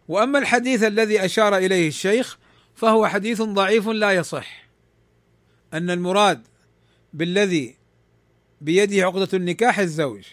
وأما 0.07 0.39
الحديث 0.39 0.83
الذي 0.83 1.25
أشار 1.25 1.57
إليه 1.57 1.87
الشيخ 1.87 2.37
فهو 2.75 3.07
حديث 3.07 3.41
ضعيف 3.41 3.87
لا 3.87 4.11
يصح. 4.11 4.67
أن 5.73 5.89
المراد 5.89 6.47
بالذي 7.13 7.75
بيده 8.61 9.05
عقدة 9.05 9.27
النكاح 9.33 9.79
الزوج. 9.79 10.23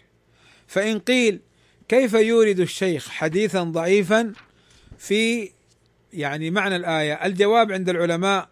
فإن 0.67 0.99
قيل 0.99 1.41
كيف 1.89 2.15
يورد 2.15 2.61
الشيخ 2.61 3.09
حديثا 3.09 3.63
ضعيفا 3.63 4.33
في 4.99 5.51
يعني 6.13 6.51
معنى 6.51 6.77
الآية؟ 6.77 7.27
الجواب 7.27 7.73
عند 7.73 7.89
العلماء 7.89 8.49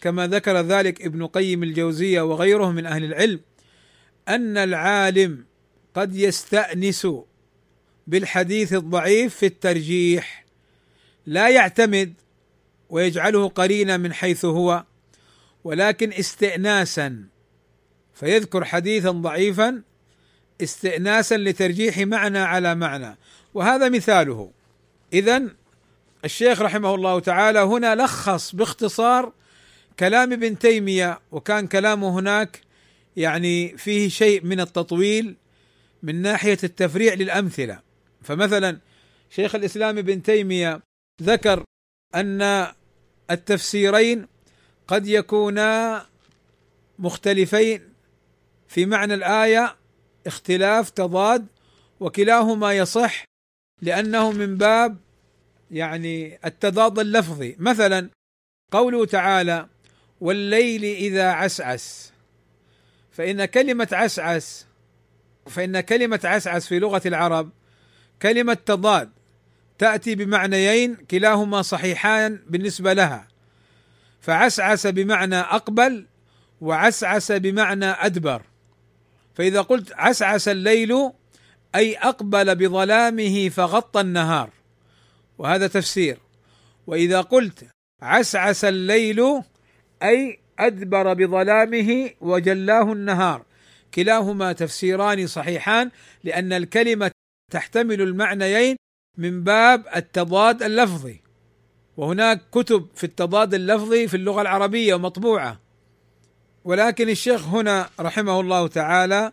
كما 0.00 0.26
ذكر 0.26 0.60
ذلك 0.60 1.02
ابن 1.02 1.26
قيم 1.26 1.62
الجوزية 1.62 2.20
وغيره 2.20 2.70
من 2.70 2.86
أهل 2.86 3.04
العلم 3.04 3.40
أن 4.28 4.56
العالم 4.56 5.44
قد 5.94 6.16
يستأنس 6.16 7.06
بالحديث 8.06 8.72
الضعيف 8.72 9.36
في 9.36 9.46
الترجيح 9.46 10.44
لا 11.26 11.48
يعتمد 11.48 12.14
ويجعله 12.90 13.48
قرينا 13.48 13.96
من 13.96 14.12
حيث 14.12 14.44
هو 14.44 14.84
ولكن 15.64 16.12
استئناسا 16.12 17.24
فيذكر 18.14 18.64
حديثا 18.64 19.10
ضعيفا 19.10 19.82
استئناسا 20.62 21.36
لترجيح 21.36 21.98
معنى 21.98 22.38
على 22.38 22.74
معنى. 22.74 23.16
وهذا 23.54 23.88
مثاله. 23.88 24.50
اذا 25.12 25.42
الشيخ 26.24 26.62
رحمه 26.62 26.94
الله 26.94 27.20
تعالى 27.20 27.58
هنا 27.58 27.94
لخص 27.94 28.54
باختصار 28.54 29.32
كلام 29.98 30.32
ابن 30.32 30.58
تيمية 30.58 31.20
وكان 31.32 31.66
كلامه 31.66 32.18
هناك 32.18 32.60
يعني 33.16 33.76
فيه 33.76 34.08
شيء 34.08 34.44
من 34.44 34.60
التطويل 34.60 35.36
من 36.02 36.22
ناحية 36.22 36.58
التفريع 36.64 37.14
للأمثلة. 37.14 37.80
فمثلا 38.22 38.78
شيخ 39.30 39.54
الإسلام 39.54 39.98
ابن 39.98 40.22
تيمية 40.22 40.80
ذكر 41.22 41.64
أن 42.14 42.66
التفسيرين 43.30 44.26
قد 44.88 45.06
يكونا 45.06 46.06
مختلفين 46.98 47.82
في 48.68 48.86
معنى 48.86 49.14
الآية 49.14 49.76
اختلاف 50.26 50.90
تضاد 50.90 51.46
وكلاهما 52.00 52.72
يصح 52.72 53.24
لأنه 53.82 54.32
من 54.32 54.56
باب 54.56 54.96
يعني 55.70 56.38
التضاد 56.44 56.98
اللفظي. 56.98 57.56
مثلا 57.58 58.10
قوله 58.70 59.06
تعالى 59.06 59.66
والليل 60.20 60.84
إذا 60.84 61.30
عسعس 61.30 62.12
فإن 63.12 63.44
كلمة 63.44 63.88
عسعس 63.92 64.66
فإن 65.46 65.80
كلمة 65.80 66.20
عسعس 66.24 66.66
في 66.66 66.78
لغة 66.78 67.02
العرب 67.06 67.50
كلمة 68.22 68.54
تضاد 68.66 69.10
تأتي 69.78 70.14
بمعنيين 70.14 70.94
كلاهما 70.94 71.62
صحيحان 71.62 72.38
بالنسبة 72.48 72.92
لها. 72.92 73.28
فعسعس 74.20 74.86
بمعنى 74.86 75.36
أقبل 75.36 76.06
وعسعس 76.60 77.32
بمعنى 77.32 77.86
أدبر. 77.86 78.42
فإذا 79.34 79.60
قلت 79.60 79.92
عسعس 79.92 80.48
الليل 80.48 81.10
أي 81.74 81.96
أقبل 81.96 82.54
بظلامه 82.54 83.48
فغطى 83.48 84.00
النهار. 84.00 84.50
وهذا 85.38 85.66
تفسير. 85.66 86.18
وإذا 86.86 87.20
قلت 87.20 87.64
عسعس 88.02 88.64
الليل 88.64 89.42
أي 90.02 90.38
أدبر 90.58 91.14
بظلامه 91.14 92.10
وجلاه 92.20 92.92
النهار. 92.92 93.44
كلاهما 93.94 94.52
تفسيران 94.52 95.26
صحيحان 95.26 95.90
لأن 96.24 96.52
الكلمة 96.52 97.10
تحتمل 97.52 98.02
المعنيين 98.02 98.76
من 99.18 99.44
باب 99.44 99.86
التضاد 99.96 100.62
اللفظي. 100.62 101.20
وهناك 101.96 102.40
كتب 102.52 102.86
في 102.94 103.04
التضاد 103.04 103.54
اللفظي 103.54 104.08
في 104.08 104.16
اللغة 104.16 104.42
العربية 104.42 104.98
مطبوعة. 104.98 105.60
ولكن 106.64 107.08
الشيخ 107.08 107.44
هنا 107.44 107.90
رحمه 108.00 108.40
الله 108.40 108.68
تعالى 108.68 109.32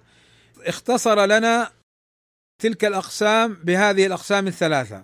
اختصر 0.57 1.25
لنا 1.25 1.71
تلك 2.59 2.85
الأقسام 2.85 3.53
بهذه 3.53 4.05
الأقسام 4.05 4.47
الثلاثة. 4.47 5.03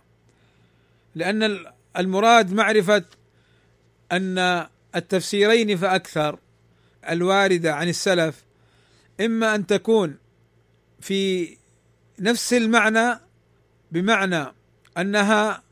لأن 1.16 1.66
المراد 1.98 2.54
معرفة 2.54 3.04
أن 4.12 4.68
التفسيرين 4.96 5.78
فأكثر 5.78 6.40
الواردة 7.10 7.76
عن 7.76 7.90
السلف 7.90 8.44
إما 9.22 9.56
أن 9.56 9.68
تكون 9.68 10.18
في 11.02 11.50
نفس 12.20 12.54
المعنى 12.54 13.20
بمعنى 13.92 14.46
أنها 14.98 15.64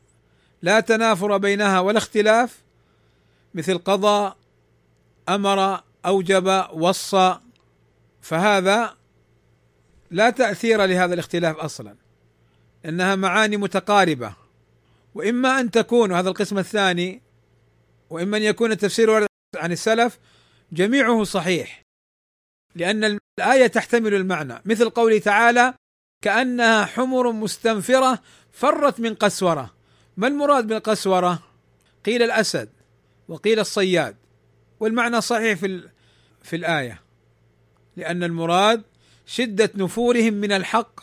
لا 0.62 0.80
تنافر 0.80 1.36
بينها 1.36 1.80
ولا 1.80 1.98
اختلاف 1.98 2.58
مثل 3.54 3.78
قضى 3.78 4.34
أمر 5.28 5.82
أوجب 6.06 6.66
وصى 6.72 7.38
فهذا 8.20 8.96
لا 10.10 10.30
تأثير 10.30 10.84
لهذا 10.84 11.14
الاختلاف 11.14 11.56
أصلا. 11.56 11.96
إنها 12.84 13.14
معاني 13.14 13.56
متقاربة. 13.56 14.34
وإما 15.14 15.60
أن 15.60 15.70
تكون 15.70 16.12
هذا 16.12 16.28
القسم 16.28 16.58
الثاني 16.58 17.22
وإما 18.10 18.36
أن 18.36 18.42
يكون 18.42 18.72
التفسير 18.72 19.26
عن 19.56 19.72
السلف 19.72 20.18
جميعه 20.72 21.24
صحيح. 21.24 21.82
لأن 22.74 23.18
الآية 23.38 23.66
تحتمل 23.66 24.14
المعنى. 24.14 24.62
مثل 24.64 24.90
قوله 24.90 25.18
تعالى 25.18 25.74
كأنها 26.22 26.84
حمر 26.84 27.32
مستنفرة 27.32 28.18
فرت 28.52 29.00
من 29.00 29.14
قسورة. 29.14 29.74
ما 30.16 30.28
المراد 30.28 30.66
بالقسورة؟ 30.66 31.42
قيل 32.04 32.22
الأسد 32.22 32.68
وقيل 33.28 33.60
الصياد. 33.60 34.16
والمعنى 34.80 35.20
صحيح 35.20 35.58
في 35.58 35.88
في 36.42 36.56
الآية. 36.56 37.00
لأن 37.96 38.24
المراد 38.24 38.82
شدة 39.26 39.70
نفورهم 39.74 40.34
من 40.34 40.52
الحق 40.52 41.00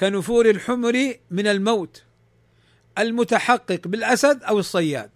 كنفور 0.00 0.50
الحمر 0.50 1.14
من 1.30 1.46
الموت 1.46 2.02
المتحقق 2.98 3.88
بالأسد 3.88 4.42
أو 4.42 4.58
الصياد. 4.58 5.10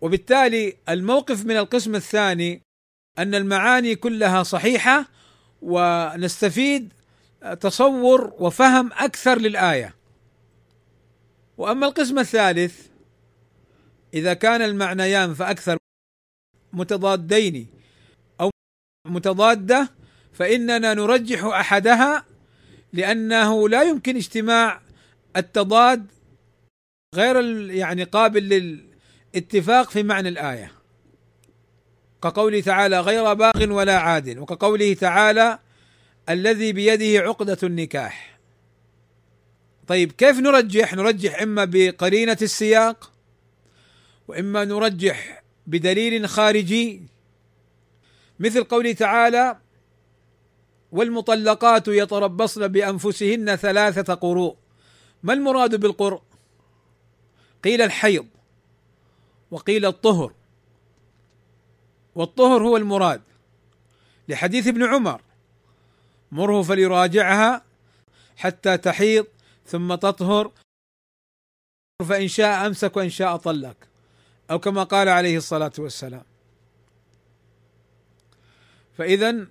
وبالتالي 0.00 0.76
الموقف 0.88 1.44
من 1.44 1.56
القسم 1.56 1.94
الثاني 1.94 2.62
أن 3.18 3.34
المعاني 3.34 3.94
كلها 3.94 4.42
صحيحة 4.42 5.08
ونستفيد 5.62 6.92
تصور 7.60 8.34
وفهم 8.38 8.92
أكثر 8.92 9.38
للآية. 9.38 9.94
وأما 11.58 11.86
القسم 11.86 12.18
الثالث 12.18 12.86
إذا 14.14 14.34
كان 14.34 14.62
المعنيان 14.62 15.34
فأكثر 15.34 15.76
متضادين 16.72 17.75
متضادة 19.10 19.90
فإننا 20.32 20.94
نرجح 20.94 21.44
أحدها 21.44 22.24
لأنه 22.92 23.68
لا 23.68 23.82
يمكن 23.82 24.16
اجتماع 24.16 24.80
التضاد 25.36 26.06
غير 27.14 27.36
يعني 27.70 28.04
قابل 28.04 28.42
للاتفاق 29.34 29.90
في 29.90 30.02
معنى 30.02 30.28
الآية. 30.28 30.72
كقوله 32.22 32.60
تعالى 32.60 33.00
غير 33.00 33.34
باغ 33.34 33.72
ولا 33.72 33.98
عاد 33.98 34.38
وكقوله 34.38 34.94
تعالى 34.94 35.58
الذي 36.28 36.72
بيده 36.72 37.20
عقدة 37.22 37.58
النكاح. 37.62 38.38
طيب 39.86 40.12
كيف 40.12 40.38
نرجح؟ 40.38 40.94
نرجح 40.94 41.42
إما 41.42 41.64
بقرينة 41.64 42.38
السياق 42.42 43.12
وإما 44.28 44.64
نرجح 44.64 45.42
بدليل 45.66 46.28
خارجي. 46.28 47.02
مثل 48.38 48.64
قوله 48.64 48.92
تعالى 48.92 49.58
والمطلقات 50.92 51.88
يتربصن 51.88 52.68
بأنفسهن 52.68 53.56
ثلاثة 53.56 54.14
قروء. 54.14 54.56
ما 55.22 55.32
المراد 55.32 55.74
بالقرء؟ 55.74 56.22
قيل 57.64 57.82
الحيض 57.82 58.26
وقيل 59.50 59.86
الطهر. 59.86 60.32
والطهر 62.14 62.62
هو 62.62 62.76
المراد. 62.76 63.22
لحديث 64.28 64.66
ابن 64.66 64.84
عمر 64.84 65.20
مره 66.32 66.62
فليراجعها 66.62 67.62
حتى 68.36 68.78
تحيض 68.78 69.26
ثم 69.66 69.94
تطهر 69.94 70.52
فإن 72.08 72.28
شاء 72.28 72.66
أمسك 72.66 72.96
وإن 72.96 73.10
شاء 73.10 73.36
طلق. 73.36 73.76
أو 74.50 74.58
كما 74.58 74.82
قال 74.82 75.08
عليه 75.08 75.36
الصلاة 75.36 75.72
والسلام. 75.78 76.35
فإذا 78.98 79.46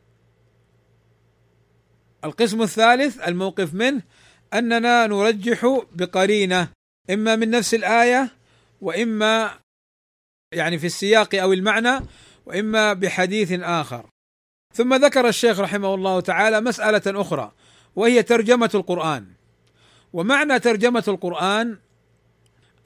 القسم 2.24 2.62
الثالث 2.62 3.28
الموقف 3.28 3.74
منه 3.74 4.02
أننا 4.54 5.08
نرجح 5.08 5.82
بقرينة 5.92 6.68
إما 7.10 7.36
من 7.36 7.50
نفس 7.50 7.74
الآية 7.74 8.30
وإما 8.82 9.60
يعني 10.52 10.80
في 10.80 10.86
السياق 10.86 11.36
أو 11.36 11.54
المعنى 11.54 12.00
وإما 12.46 12.94
بحديث 12.94 13.52
آخر. 13.52 14.06
ثم 14.74 14.94
ذكر 14.94 15.28
الشيخ 15.28 15.60
رحمه 15.60 15.96
الله 15.96 16.20
تعالى 16.20 16.62
مسألة 16.62 17.22
أخرى 17.22 17.52
وهي 17.96 18.24
ترجمة 18.24 18.70
القرآن. 18.76 19.26
ومعنى 20.14 20.60
ترجمة 20.60 21.04
القرآن 21.08 21.78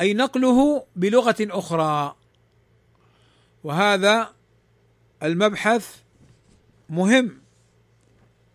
أي 0.01 0.13
نقله 0.13 0.85
بلغة 0.95 1.35
أخرى 1.39 2.15
وهذا 3.63 4.33
المبحث 5.23 5.95
مهم 6.89 7.41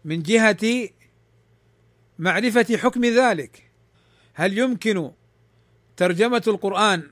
من 0.04 0.22
جهة 0.22 0.88
معرفة 2.18 2.76
حكم 2.76 3.04
ذلك. 3.04 3.70
هل 4.34 4.58
يمكن 4.58 5.10
ترجمة 5.96 6.42
القرآن 6.46 7.10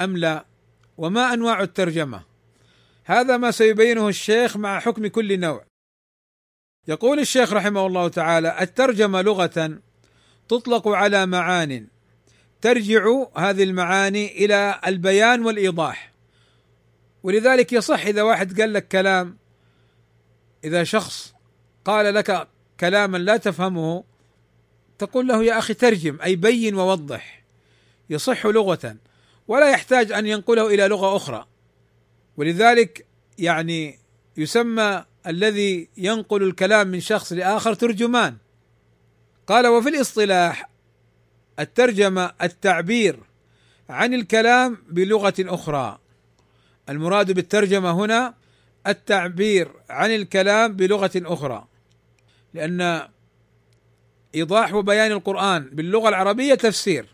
أم 0.00 0.16
لا؟ 0.16 0.46
وما 0.96 1.34
أنواع 1.34 1.62
الترجمة؟ 1.62 2.22
هذا 3.04 3.36
ما 3.36 3.50
سيبينه 3.50 4.08
الشيخ 4.08 4.56
مع 4.56 4.80
حكم 4.80 5.06
كل 5.06 5.40
نوع. 5.40 5.64
يقول 6.88 7.18
الشيخ 7.18 7.52
رحمه 7.52 7.86
الله 7.86 8.08
تعالى 8.08 8.60
الترجمة 8.60 9.22
لغة 9.22 9.78
تطلق 10.48 10.88
على 10.88 11.26
معان. 11.26 11.86
ترجع 12.60 13.24
هذه 13.36 13.62
المعاني 13.62 14.44
إلى 14.44 14.80
البيان 14.86 15.46
والإيضاح. 15.46 16.12
ولذلك 17.22 17.72
يصح 17.72 18.06
إذا 18.06 18.22
واحد 18.22 18.60
قال 18.60 18.72
لك 18.72 18.88
كلام 18.88 19.38
إذا 20.66 20.84
شخص 20.84 21.34
قال 21.84 22.14
لك 22.14 22.48
كلاما 22.80 23.18
لا 23.18 23.36
تفهمه 23.36 24.04
تقول 24.98 25.28
له 25.28 25.44
يا 25.44 25.58
أخي 25.58 25.74
ترجم 25.74 26.18
أي 26.24 26.36
بين 26.36 26.74
ووضح. 26.74 27.44
يصح 28.10 28.46
لغة 28.46 28.96
ولا 29.48 29.70
يحتاج 29.70 30.12
أن 30.12 30.26
ينقله 30.26 30.66
إلى 30.66 30.88
لغة 30.88 31.16
أخرى. 31.16 31.46
ولذلك 32.36 33.06
يعني 33.38 33.98
يسمى 34.36 35.04
الذي 35.26 35.88
ينقل 35.96 36.42
الكلام 36.42 36.88
من 36.88 37.00
شخص 37.00 37.32
لآخر 37.32 37.74
ترجمان. 37.74 38.36
قال 39.46 39.66
وفي 39.66 39.88
الاصطلاح 39.88 40.70
الترجمة 41.58 42.32
التعبير 42.42 43.20
عن 43.88 44.14
الكلام 44.14 44.78
بلغة 44.88 45.34
أخرى. 45.40 45.98
المراد 46.88 47.32
بالترجمة 47.32 47.90
هنا 47.90 48.34
التعبير 48.88 49.72
عن 49.90 50.10
الكلام 50.10 50.72
بلغة 50.72 51.10
أخرى 51.16 51.66
لأن 52.54 53.08
إيضاح 54.34 54.74
وبيان 54.74 55.12
القرآن 55.12 55.70
باللغة 55.72 56.08
العربية 56.08 56.54
تفسير. 56.54 57.06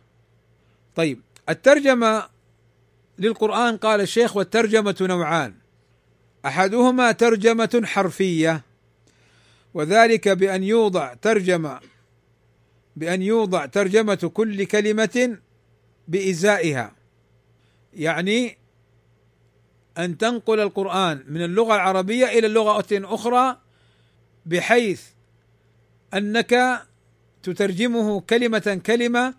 طيب 0.97 1.21
الترجمة 1.49 2.29
للقرآن 3.19 3.77
قال 3.77 4.01
الشيخ 4.01 4.37
والترجمة 4.37 4.97
نوعان. 5.01 5.55
أحدهما 6.47 7.13
ترجمة 7.13 7.83
حرفية 7.85 8.63
وذلك 9.75 10.29
بأن 10.29 10.63
يوضع 10.63 11.15
ترجمة 11.15 11.81
بأن 12.97 13.23
يوضع 13.23 13.67
ترجمة 13.67 14.31
كل 14.35 14.65
كلمة 14.65 15.39
بإزائها 16.09 16.93
يعني 17.95 18.59
أن 19.99 20.19
تنقل 20.19 20.61
القرآن 20.61 21.25
من 21.29 21.45
اللغة 21.45 21.75
العربية 21.75 22.27
إلى 22.27 22.49
لغه 22.49 22.87
أخرى 22.93 23.59
بحيث 24.47 25.03
أنك 26.15 26.83
تترجمه 27.43 28.21
كلمة 28.21 28.81
كلمة 28.87 29.35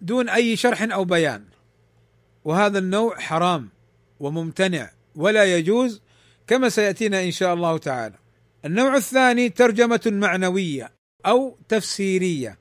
دون 0.00 0.28
أي 0.28 0.56
شرح 0.56 0.82
أو 0.82 1.04
بيان 1.04 1.44
وهذا 2.44 2.78
النوع 2.78 3.18
حرام 3.18 3.68
وممتنع 4.20 4.90
ولا 5.16 5.56
يجوز 5.56 6.00
كما 6.46 6.68
سيأتينا 6.68 7.24
إن 7.24 7.30
شاء 7.30 7.54
الله 7.54 7.78
تعالى. 7.78 8.14
النوع 8.64 8.96
الثاني 8.96 9.48
ترجمة 9.48 10.00
معنوية 10.06 10.92
أو 11.26 11.58
تفسيرية 11.68 12.58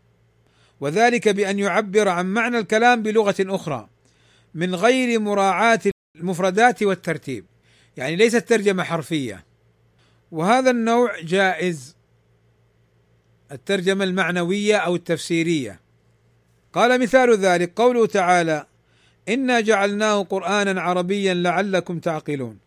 وذلك 0.80 1.30
بأن 1.30 1.60
يعبر 1.60 2.10
عن 2.10 2.26
معنى 2.26 2.60
الكلام 2.60 3.04
بلغة 3.04 3.36
أخرى 3.40 3.90
من 4.54 4.76
غير 4.76 5.20
مراعاة 5.20 5.80
المفردات 6.16 6.84
والترتيب. 6.84 7.46
يعني 7.98 8.16
ليست 8.16 8.50
ترجمة 8.50 8.84
حرفية. 8.84 9.46
وهذا 10.32 10.72
النوع 10.72 11.22
جائز. 11.22 11.96
الترجمة 13.52 14.04
المعنوية 14.04 14.78
أو 14.78 14.96
التفسيرية. 14.96 15.80
قال 16.74 17.02
مثال 17.02 17.38
ذلك 17.38 17.72
قوله 17.76 18.06
تعالى 18.06 18.66
إنا 19.30 19.60
جعلناه 19.62 20.24
قرانا 20.24 20.82
عربيا 20.82 21.34
لعلكم 21.34 22.00
تعقلون. 22.00 22.58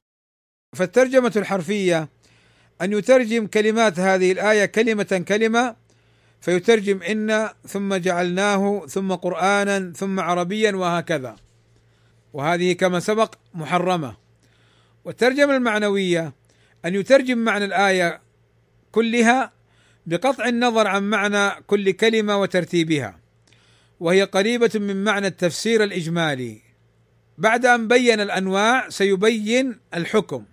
فالترجمة 0.76 1.32
الحرفية 1.36 2.08
أن 2.82 2.92
يترجم 2.92 3.46
كلمات 3.46 4.00
هذه 4.00 4.32
الآية 4.32 4.64
كلمة 4.64 5.24
كلمة 5.28 5.76
فيترجم 6.40 7.02
إن 7.02 7.48
ثم 7.66 7.94
جعلناه 7.94 8.86
ثم 8.86 9.12
قرآنا 9.12 9.92
ثم 9.96 10.20
عربيا 10.20 10.72
وهكذا. 10.72 11.36
وهذه 12.38 12.72
كما 12.72 13.00
سبق 13.00 13.34
محرمة. 13.54 14.16
والترجمة 15.04 15.56
المعنوية 15.56 16.32
أن 16.84 16.94
يترجم 16.94 17.38
معنى 17.38 17.64
الآية 17.64 18.20
كلها 18.92 19.52
بقطع 20.06 20.48
النظر 20.48 20.86
عن 20.86 21.02
معنى 21.10 21.62
كل 21.66 21.90
كلمة 21.90 22.40
وترتيبها 22.40 23.18
وهي 24.00 24.22
قريبة 24.22 24.70
من 24.74 25.04
معنى 25.04 25.26
التفسير 25.26 25.84
الإجمالي. 25.84 26.60
بعد 27.38 27.66
أن 27.66 27.88
بين 27.88 28.20
الأنواع 28.20 28.88
سيبين 28.88 29.80
الحكم. 29.94 30.44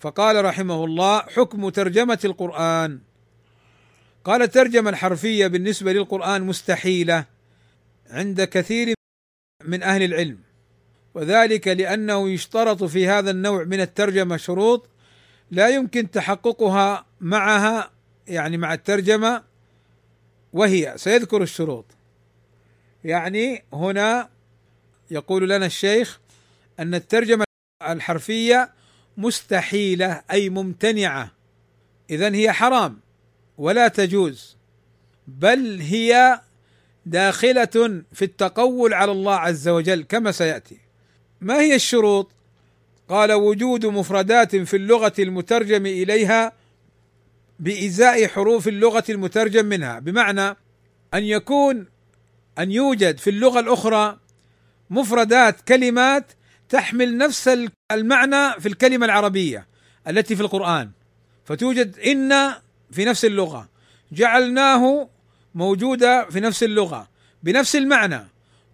فقال 0.00 0.44
رحمه 0.44 0.84
الله 0.84 1.20
حكم 1.20 1.68
ترجمة 1.68 2.18
القرآن. 2.24 3.00
قال 4.24 4.42
الترجمة 4.42 4.90
الحرفية 4.90 5.46
بالنسبة 5.46 5.92
للقرآن 5.92 6.42
مستحيلة 6.42 7.24
عند 8.10 8.42
كثير 8.42 8.94
من 9.64 9.82
أهل 9.82 10.02
العلم. 10.02 10.51
وذلك 11.14 11.68
لأنه 11.68 12.30
يشترط 12.30 12.84
في 12.84 13.08
هذا 13.08 13.30
النوع 13.30 13.64
من 13.64 13.80
الترجمة 13.80 14.36
شروط 14.36 14.88
لا 15.50 15.68
يمكن 15.68 16.10
تحققها 16.10 17.06
معها 17.20 17.90
يعني 18.28 18.56
مع 18.56 18.74
الترجمة 18.74 19.42
وهي 20.52 20.94
سيذكر 20.96 21.42
الشروط. 21.42 21.84
يعني 23.04 23.64
هنا 23.72 24.28
يقول 25.10 25.50
لنا 25.50 25.66
الشيخ 25.66 26.20
أن 26.80 26.94
الترجمة 26.94 27.44
الحرفية 27.82 28.70
مستحيلة 29.16 30.22
أي 30.30 30.50
ممتنعة. 30.50 31.30
إذا 32.10 32.34
هي 32.34 32.52
حرام 32.52 33.00
ولا 33.58 33.88
تجوز 33.88 34.56
بل 35.28 35.80
هي 35.80 36.40
داخلة 37.06 38.02
في 38.12 38.22
التقول 38.22 38.94
على 38.94 39.12
الله 39.12 39.34
عز 39.34 39.68
وجل 39.68 40.02
كما 40.02 40.32
سيأتي. 40.32 40.91
ما 41.42 41.60
هي 41.60 41.74
الشروط؟ 41.74 42.30
قال 43.08 43.32
وجود 43.32 43.86
مفردات 43.86 44.56
في 44.56 44.76
اللغة 44.76 45.12
المترجم 45.18 45.86
إليها 45.86 46.52
بإزاء 47.58 48.26
حروف 48.26 48.68
اللغة 48.68 49.04
المترجم 49.08 49.66
منها 49.66 49.98
بمعنى 49.98 50.48
أن 51.14 51.24
يكون 51.24 51.86
أن 52.58 52.72
يوجد 52.72 53.18
في 53.18 53.30
اللغة 53.30 53.60
الأخرى 53.60 54.18
مفردات 54.90 55.60
كلمات 55.60 56.32
تحمل 56.68 57.18
نفس 57.18 57.58
المعنى 57.92 58.60
في 58.60 58.68
الكلمة 58.68 59.06
العربية 59.06 59.66
التي 60.08 60.36
في 60.36 60.42
القرآن. 60.42 60.90
فتوجد 61.44 61.98
إن 61.98 62.52
في 62.90 63.04
نفس 63.04 63.24
اللغة 63.24 63.68
جعلناه 64.12 65.08
موجوده 65.54 66.24
في 66.30 66.40
نفس 66.40 66.62
اللغة 66.62 67.08
بنفس 67.42 67.76
المعنى 67.76 68.20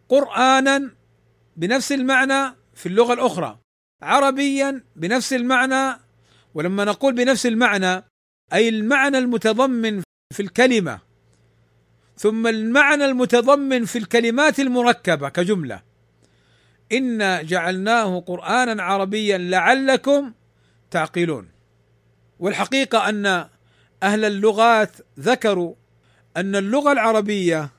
قرانا 0.09 0.98
بنفس 1.59 1.93
المعنى 1.93 2.55
في 2.75 2.87
اللغة 2.87 3.13
الأخرى. 3.13 3.59
عربيا 4.03 4.85
بنفس 4.97 5.33
المعنى 5.33 6.01
ولما 6.55 6.85
نقول 6.85 7.15
بنفس 7.15 7.47
المعنى 7.47 8.05
أي 8.53 8.69
المعنى 8.69 9.19
المتضمن 9.19 10.03
في 10.33 10.41
الكلمة. 10.41 10.99
ثم 12.17 12.47
المعنى 12.47 13.05
المتضمن 13.05 13.85
في 13.85 13.99
الكلمات 13.99 14.61
المركبة 14.61 15.29
كجملة. 15.29 15.83
إنا 16.93 17.43
جعلناه 17.43 18.21
قرانا 18.21 18.83
عربيا 18.83 19.39
لعلكم 19.39 20.33
تعقلون. 20.91 21.49
والحقيقة 22.39 23.09
أن 23.09 23.27
أهل 24.03 24.25
اللغات 24.25 24.91
ذكروا 25.21 25.75
أن 26.37 26.57
اللغة 26.57 26.93
العربية 26.93 27.71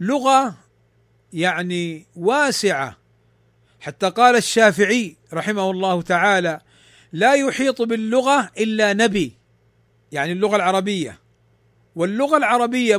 لغة 0.00 0.54
يعني 1.32 2.06
واسعة. 2.16 2.96
حتى 3.80 4.10
قال 4.10 4.36
الشافعي 4.36 5.16
رحمه 5.32 5.70
الله 5.70 6.02
تعالى 6.02 6.60
لا 7.12 7.34
يحيط 7.34 7.82
باللغة 7.82 8.50
إلا 8.58 8.92
نبي. 8.92 9.32
يعني 10.12 10.32
اللغة 10.32 10.56
العربية. 10.56 11.18
واللغة 11.96 12.36
العربية 12.36 12.98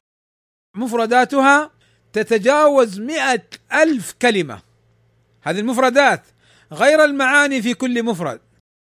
مفرداتها 0.78 1.72
تتجاوز 2.14 3.00
مئة 3.00 3.44
ألف 3.74 4.16
كلمة. 4.22 4.62
هذه 5.42 5.60
المفردات 5.60 6.24
غير 6.72 7.04
المعاني 7.04 7.62
في 7.62 7.74
كل 7.74 8.04
مفرد. 8.04 8.42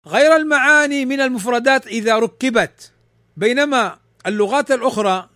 غير 0.06 0.36
المعاني 0.36 1.04
من 1.04 1.20
المفردات 1.20 1.86
إذا 1.86 2.18
ركبت. 2.18 2.92
بينما 3.36 3.98
اللغات 4.26 4.70
الأخرى 4.70 5.28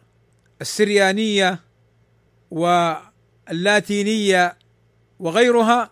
السريانية 0.60 1.60
واللاتينيه 3.48 4.56
وغيرها 5.18 5.90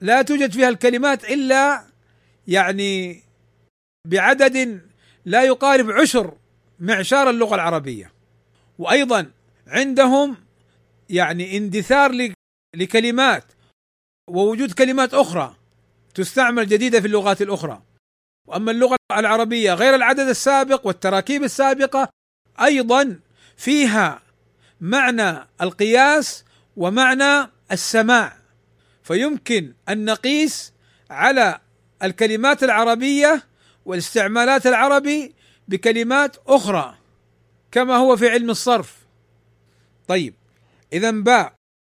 لا 0.00 0.22
توجد 0.22 0.52
فيها 0.52 0.68
الكلمات 0.68 1.24
إلا 1.24 1.84
يعني 2.48 3.22
بعدد 4.06 4.80
لا 5.24 5.42
يقارب 5.42 5.90
عشر 5.90 6.38
معشار 6.78 7.30
اللغة 7.30 7.54
العربية. 7.54 8.12
وأيضا 8.78 9.30
عندهم 9.66 10.36
يعني 11.10 11.56
اندثار 11.56 12.32
لكلمات 12.76 13.44
ووجود 14.30 14.72
كلمات 14.72 15.14
أخرى 15.14 15.56
تستعمل 16.14 16.66
جديدة 16.66 17.00
في 17.00 17.06
اللغات 17.06 17.42
الأخرى. 17.42 17.82
وأما 18.48 18.70
اللغة 18.70 18.96
العربية 19.12 19.74
غير 19.74 19.94
العدد 19.94 20.28
السابق 20.28 20.86
والتراكيب 20.86 21.42
السابقة 21.42 22.08
أيضا 22.60 23.20
فيها 23.56 24.22
معنى 24.80 25.48
القياس 25.60 26.44
ومعنى 26.76 27.50
السماع. 27.72 28.36
فيمكن 29.02 29.74
أن 29.88 30.04
نقيس 30.04 30.72
على 31.10 31.60
الكلمات 32.02 32.64
العربية 32.64 33.42
والاستعمالات 33.84 34.66
العربي 34.66 35.34
بكلمات 35.68 36.36
أخرى 36.46 36.94
كما 37.72 37.96
هو 37.96 38.16
في 38.16 38.28
علم 38.28 38.50
الصرف. 38.50 38.96
طيب 40.08 40.34
إذا 40.92 41.10
باء 41.10 41.52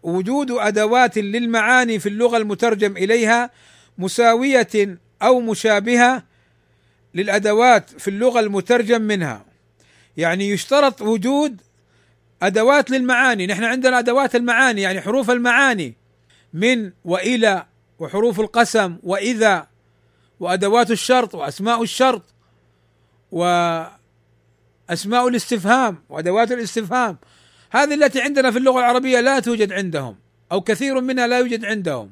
وجود 0.04 0.52
أدوات 0.52 1.18
للمعاني 1.18 2.00
في 2.00 2.10
اللغة 2.10 2.38
المترجم 2.38 2.98
إليها 2.98 3.52
مساوية 3.98 5.00
أو 5.22 5.40
مشابهة 5.40 6.24
للأدوات 7.14 7.90
في 7.90 8.08
اللغة 8.08 8.40
المترجم 8.40 9.02
منها. 9.02 9.46
يعني 10.18 10.50
يشترط 10.50 11.02
وجود 11.02 11.62
أدوات 12.42 12.92
للمعاني. 12.92 13.48
نحن 13.48 13.64
عندنا 13.64 14.00
أدوات 14.00 14.36
المعاني 14.36 14.82
يعني 14.82 15.02
حروف 15.02 15.32
المعاني 15.32 15.96
من 16.54 16.92
وإلى 17.06 17.66
وحروف 18.00 18.40
القسم 18.40 18.98
وإذا 19.04 19.68
وأدوات 20.40 20.92
الشرط 20.92 21.36
وأسماء 21.36 21.84
الشرط 21.84 22.24
وأسماء 23.32 23.98
الاستفهام 25.28 26.04
وأدوات 26.10 26.52
الاستفهام. 26.52 27.18
هذه 27.72 27.94
التي 27.94 28.22
عندنا 28.22 28.52
في 28.52 28.58
اللغة 28.58 28.80
العربية 28.80 29.20
لا 29.20 29.40
توجد 29.40 29.72
عندهم 29.72 30.16
أو 30.52 30.62
كثير 30.62 31.02
منها 31.02 31.28
لا 31.28 31.40
يوجد 31.40 31.66
عندهم. 31.66 32.12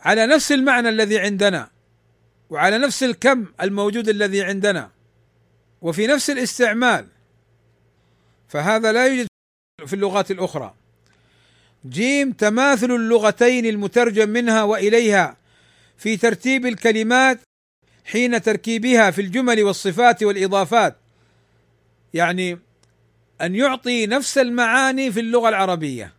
على 0.00 0.26
نفس 0.26 0.52
المعنى 0.52 0.88
الذي 0.88 1.18
عندنا 1.18 1.70
وعلى 2.50 2.78
نفس 2.78 3.02
الكم 3.02 3.46
الموجود 3.62 4.08
الذي 4.08 4.42
عندنا 4.42 4.90
وفي 5.82 6.06
نفس 6.06 6.30
الاستعمال 6.30 7.06
فهذا 8.48 8.92
لا 8.92 9.06
يوجد 9.06 9.26
في 9.86 9.92
اللغات 9.92 10.30
الأخرى. 10.30 10.74
جيم 11.88 12.32
تماثل 12.32 12.90
اللغتين 12.90 13.66
المترجم 13.66 14.28
منها 14.28 14.62
وإليها 14.62 15.36
في 15.98 16.16
ترتيب 16.16 16.66
الكلمات 16.66 17.40
حين 18.04 18.42
تركيبها 18.42 19.10
في 19.10 19.20
الجمل 19.20 19.62
والصفات 19.62 20.22
والإضافات 20.22 20.96
يعني 22.14 22.58
أن 23.40 23.54
يعطي 23.54 24.06
نفس 24.06 24.38
المعاني 24.38 25.12
في 25.12 25.20
اللغة 25.20 25.48
العربية 25.48 26.12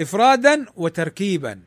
إفرادا 0.00 0.66
وتركيبا. 0.76 1.60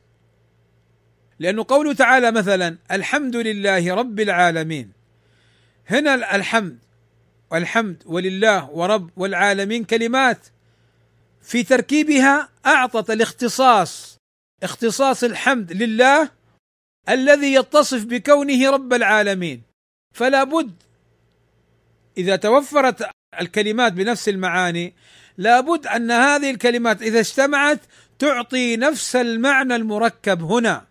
لأنه 1.39 1.65
قوله 1.67 1.93
تعالى 1.93 2.31
مثلا 2.31 2.77
الحمد 2.91 3.35
لله 3.35 3.95
رب 3.95 4.19
العالمين. 4.19 4.91
هنا 5.87 6.35
الحمد 6.35 6.79
والحمد 7.53 8.03
ولله 8.05 8.69
ورب 8.69 9.09
والعالمين 9.17 9.83
كلمات. 9.83 10.47
في 11.41 11.63
تركيبها 11.63 12.49
أعطت 12.65 13.09
الاختصاص 13.11 14.17
اختصاص 14.63 15.23
الحمد 15.23 15.71
لله 15.71 16.29
الذي 17.09 17.53
يتصف 17.53 18.05
بكونه 18.05 18.69
رب 18.69 18.93
العالمين. 18.93 19.61
فلا 20.13 20.43
بد 20.43 20.73
إذا 22.17 22.35
توفرت 22.35 23.09
الكلمات 23.39 23.93
بنفس 23.93 24.29
المعاني 24.29 24.93
لابد 25.37 25.87
أن 25.87 26.11
هذه 26.11 26.51
الكلمات 26.51 27.01
إذا 27.01 27.19
اجتمعت 27.19 27.79
تعطي 28.19 28.77
نفس 28.77 29.15
المعنى 29.15 29.75
المركب 29.75 30.43
هنا 30.43 30.85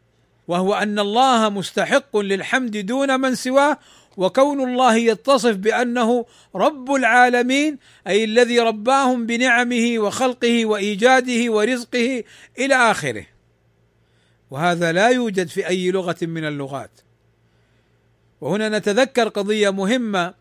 وهو 0.49 0.75
أن 0.75 0.99
الله 0.99 1.49
مستحق 1.49 2.17
للحمد 2.17 2.77
دون 2.77 3.21
من 3.21 3.35
سواه 3.35 3.79
وكون 4.17 4.69
الله 4.71 4.97
يتصف 4.97 5.57
بأنه 5.57 6.27
رب 6.55 6.95
العالمين 6.95 7.79
أي 8.07 8.25
الذي 8.25 8.59
رباهم 8.59 9.27
بنعمه 9.27 9.95
وخلقه 9.99 10.67
وإيجاده 10.67 11.53
ورزقه 11.53 12.25
إلى 12.59 12.75
آخره. 12.75 13.27
وهذا 14.51 14.93
لا 14.93 15.09
يوجد 15.09 15.49
في 15.49 15.69
أي 15.69 15.91
لغة 15.91 16.17
من 16.23 16.45
اللغات. 16.45 16.91
وهنا 18.41 18.69
نتذكر 18.69 19.29
قضية 19.29 19.71
مهمة 19.71 20.35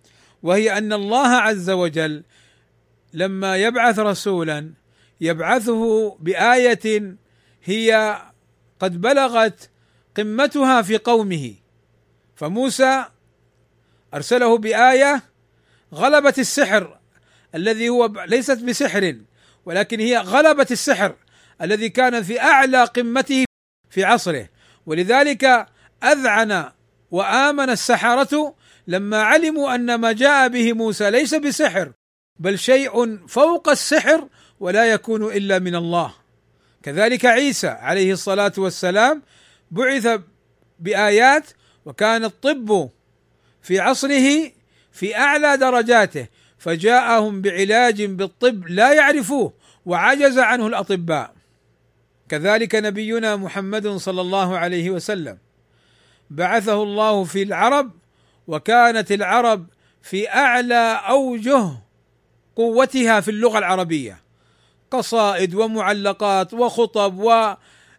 وهي 0.44 0.78
أن 0.78 0.94
الله 0.94 1.28
عز 1.28 1.70
وجل 1.70 2.24
لما 3.14 3.58
يبعث 3.58 4.00
رسولا 4.00 4.72
يبعثه 5.22 6.16
بآية 6.20 7.16
هي 7.64 8.18
قد 8.80 9.02
بلغت 9.02 9.70
قمتها 10.18 10.82
في 10.82 10.98
قومه. 10.98 11.54
فموسى 12.36 13.06
أرسله 14.14 14.58
بآية 14.58 15.24
غلبت 15.94 16.40
السحر 16.40 16.98
الذي 17.56 17.90
هو 17.90 18.12
ليست 18.26 18.60
بسحر 18.60 19.16
ولكن 19.66 20.00
هي 20.00 20.18
غلبت 20.18 20.72
السحر 20.72 21.16
الذي 21.62 21.90
كان 21.90 22.24
في 22.24 22.42
أعلى 22.42 22.84
قمته 22.84 23.46
في 23.90 24.04
عصره. 24.04 24.50
ولذلك 24.86 25.68
أذعن 26.04 26.72
وآمن 27.12 27.70
السحرة 27.70 28.56
لما 28.88 29.22
علموا 29.22 29.76
أن 29.76 29.96
ما 29.96 30.12
جاء 30.12 30.48
به 30.48 30.74
موسى 30.74 31.12
ليس 31.12 31.36
بسحر 31.36 31.92
بل 32.40 32.60
شيء 32.60 33.18
فوق 33.28 33.70
السحر 33.70 34.28
ولا 34.60 34.86
يكون 34.86 35.24
إلا 35.24 35.60
من 35.60 35.76
الله. 35.76 36.14
كذلك 36.84 37.26
عيسى 37.26 37.68
عليه 37.68 38.14
الصلاة 38.14 38.54
والسلام 38.58 39.22
بعث 39.72 40.20
بآيات 40.80 41.50
وكان 41.86 42.24
الطب 42.24 42.90
في 43.62 43.80
عصره 43.80 44.52
في 44.92 45.18
أعلى 45.18 45.58
درجاته 45.58 46.28
فجاءهم 46.58 47.42
بعلاج 47.42 48.04
بالطب 48.04 48.68
لا 48.68 48.94
يعرفوه 48.94 49.54
وعجز 49.86 50.40
عنه 50.40 50.68
الأطباء. 50.68 51.34
كذلك 52.30 52.76
نبينا 52.76 53.36
محمد 53.36 53.88
صلى 53.88 54.22
الله 54.22 54.58
عليه 54.58 54.90
وسلم 54.90 55.38
بعثه 56.30 56.84
الله 56.84 57.24
في 57.24 57.44
العرب 57.44 57.92
وكانت 58.48 59.12
العرب 59.12 59.66
في 60.02 60.30
أعلى 60.30 61.02
أوجه 61.10 61.70
قوتها 62.56 63.20
في 63.20 63.32
اللغة 63.32 63.58
العربية. 63.58 64.22
قصائد 64.92 65.56
ومعلقات 65.56 66.54
وخطب 66.54 67.18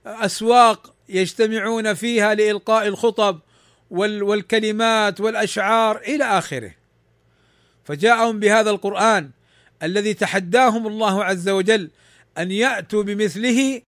وأسواق 0.06 0.94
يجتمعون 1.08 1.94
فيها 1.94 2.34
لإلقاء 2.34 2.86
الخطب 2.88 3.40
والكلمات 3.92 5.20
والأشعار 5.20 5.96
إلى 5.96 6.24
آخره. 6.24 6.74
فجاءهم 7.84 8.40
بهذا 8.40 8.70
القرآن 8.70 9.30
الذي 9.82 10.14
تحداهم 10.14 10.86
الله 10.86 11.24
عز 11.24 11.48
وجل 11.48 11.90
أن 12.38 12.50
يأتوا 12.50 13.02
بمثله. 13.02 13.82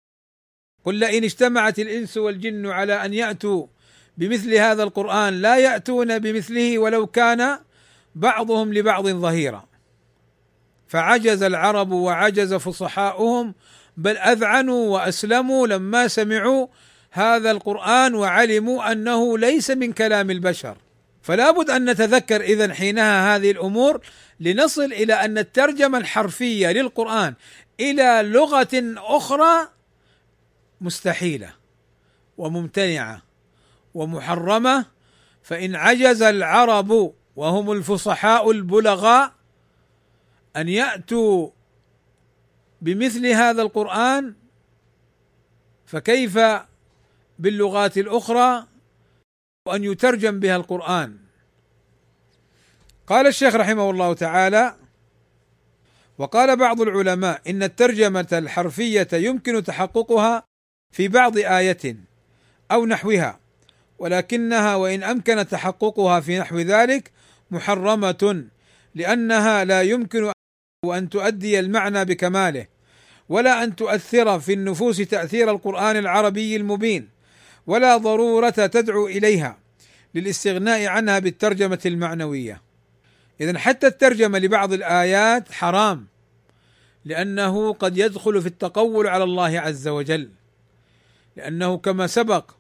قل 0.86 0.96
لئن 0.96 1.24
اجتمعت 1.24 1.80
الإنس 1.80 2.18
والجن 2.18 2.68
على 2.68 3.06
أن 3.06 3.14
يأتوا 3.14 3.68
بمثل 4.18 4.54
هذا 4.54 4.84
القرآن 4.84 5.42
لا 5.42 5.58
يأتون 5.58 6.20
بمثله 6.20 6.80
ولو 6.80 7.08
كان 7.08 7.60
بعضهم 8.16 8.74
لبعض 8.74 9.08
ظهيرا. 9.08 9.66
فعجز 10.88 11.44
العرب 11.44 11.92
وعجز 11.92 12.54
فصحاؤهم 12.54 13.54
بل 13.98 14.18
أذعنوا 14.18 14.90
وأسلموا 14.90 15.68
لما 15.68 16.08
سمعوا 16.08 16.68
هذا 17.12 17.52
القرآن 17.52 18.16
وعلموا 18.16 18.92
أنه 18.92 19.38
ليس 19.38 19.72
من 19.72 19.94
كلام 19.94 20.32
البشر. 20.32 20.78
فلا 21.22 21.52
بد 21.52 21.70
أن 21.70 21.90
نتذكر 21.90 22.42
إذا 22.42 22.74
حينها 22.74 23.36
هذه 23.36 23.52
الأمور 23.52 24.02
لنصل 24.40 24.84
إلى 24.84 25.14
أن 25.14 25.38
الترجمة 25.38 25.98
الحرفية 25.98 26.72
للقرآن 26.72 27.34
إلى 27.80 28.22
لغة 28.24 28.94
أخرى 28.98 29.68
مستحيلة 30.82 31.54
وممتنعة 32.38 33.22
ومحرمة. 33.94 34.86
فإن 35.44 35.76
عجز 35.76 36.22
العرب 36.22 37.14
وهم 37.36 37.72
الفصحاء 37.72 38.52
البلغاء 38.52 39.34
أن 40.56 40.70
يأتوا 40.70 41.50
بمثل 42.82 43.28
هذا 43.28 43.62
القرآن 43.62 44.34
فكيف 45.86 46.40
باللغات 47.42 47.98
الأخرى 47.98 48.68
وأن 49.68 49.84
يترجم 49.84 50.40
بها 50.40 50.56
القرآن. 50.56 51.18
قال 53.08 53.28
الشيخ 53.28 53.56
رحمه 53.56 53.90
الله 53.90 54.14
تعالى 54.14 54.76
وقال 56.18 56.56
بعض 56.56 56.82
العلماء 56.82 57.42
إن 57.50 57.64
الترجمة 57.64 58.28
الحرفية 58.34 59.08
يمكن 59.14 59.64
تحققها 59.64 60.44
في 60.92 61.08
بعض 61.08 61.38
آية 61.38 61.96
أو 62.72 62.86
نحوها 62.86 63.40
ولكنها 64.00 64.76
وإن 64.76 65.04
أمكن 65.04 65.48
تحققها 65.48 66.20
في 66.20 66.40
نحو 66.40 66.60
ذلك 66.60 67.12
محرمة 67.52 68.46
لأنها 68.96 69.66
لا 69.66 69.82
يمكن 69.82 70.32
أن 70.86 71.10
تؤدي 71.10 71.60
المعنى 71.60 72.06
بكماله 72.06 72.68
ولا 73.30 73.64
أن 73.64 73.76
تؤثر 73.76 74.40
في 74.40 74.54
النفوس 74.54 74.98
تأثير 74.98 75.52
القرآن 75.52 75.98
العربي 75.98 76.56
المبين. 76.56 77.21
ولا 77.72 77.98
ضرورة 77.98 78.50
تدعو 78.50 79.08
إليها 79.08 79.58
للاستغناء 80.16 80.86
عنها 80.86 81.20
بالترجمة 81.20 81.80
المعنوية. 81.86 82.62
اذا 83.42 83.60
حتى 83.60 83.88
الترجمة 83.88 84.40
لبعض 84.40 84.74
الآيات 84.74 85.52
حرام 85.52 86.08
لأنه 87.06 87.74
قد 87.74 87.98
يدخل 87.98 88.42
في 88.42 88.48
التقول 88.48 89.08
على 89.08 89.24
الله 89.24 89.60
عز 89.60 89.88
وجل. 89.88 90.30
لأنه 91.36 91.78
كما 91.78 92.08
سبق 92.08 92.52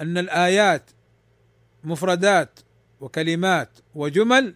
أن 0.00 0.18
الآيات 0.18 0.90
مفردات 1.84 2.60
وكلمات 3.00 3.70
وجمل 3.94 4.54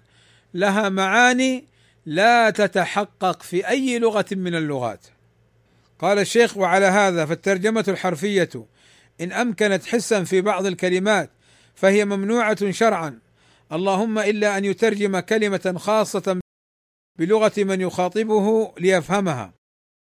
لها 0.54 0.88
معاني 0.88 1.64
لا 2.06 2.50
تتحقق 2.50 3.42
في 3.42 3.68
أي 3.68 3.98
لغة 3.98 4.26
من 4.32 4.54
اللغات. 4.54 5.06
قال 5.98 6.18
الشيخ 6.18 6.56
وعلى 6.56 6.86
هذا 6.86 7.26
فالترجمة 7.26 7.84
الحرفية 7.88 8.50
إن 9.20 9.32
أمكنت 9.32 9.84
حسا 9.84 10.24
في 10.24 10.40
بعض 10.40 10.66
الكلمات 10.66 11.30
فهي 11.74 12.04
ممنوعة 12.04 12.70
شرعا. 12.70 13.18
اللهم 13.72 14.18
إلا 14.18 14.58
أن 14.58 14.64
يترجم 14.64 15.20
كلمة 15.20 15.74
خاصة 15.78 16.40
بلغة 17.18 17.52
من 17.58 17.80
يخاطبه 17.80 18.74
ليفهمها. 18.78 19.54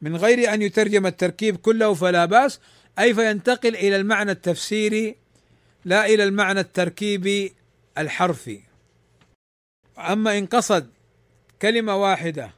من 0.02 0.16
غير 0.16 0.54
أن 0.54 0.62
يترجم 0.62 1.06
التركيب 1.06 1.58
كله 1.58 1.94
فلا 1.94 2.26
بأس 2.26 2.60
أي 3.00 3.14
فينتقل 3.14 3.76
إلى 3.76 3.96
المعنى 3.96 4.32
التفسيري 4.32 5.16
لا 5.86 6.06
إلى 6.06 6.24
المعنى 6.24 6.60
التركيبي 6.60 7.54
الحرفي. 7.98 8.60
أما 9.98 10.38
إن 10.38 10.46
قصد 10.46 10.90
كلمة 11.62 11.96
واحدة 11.96 12.52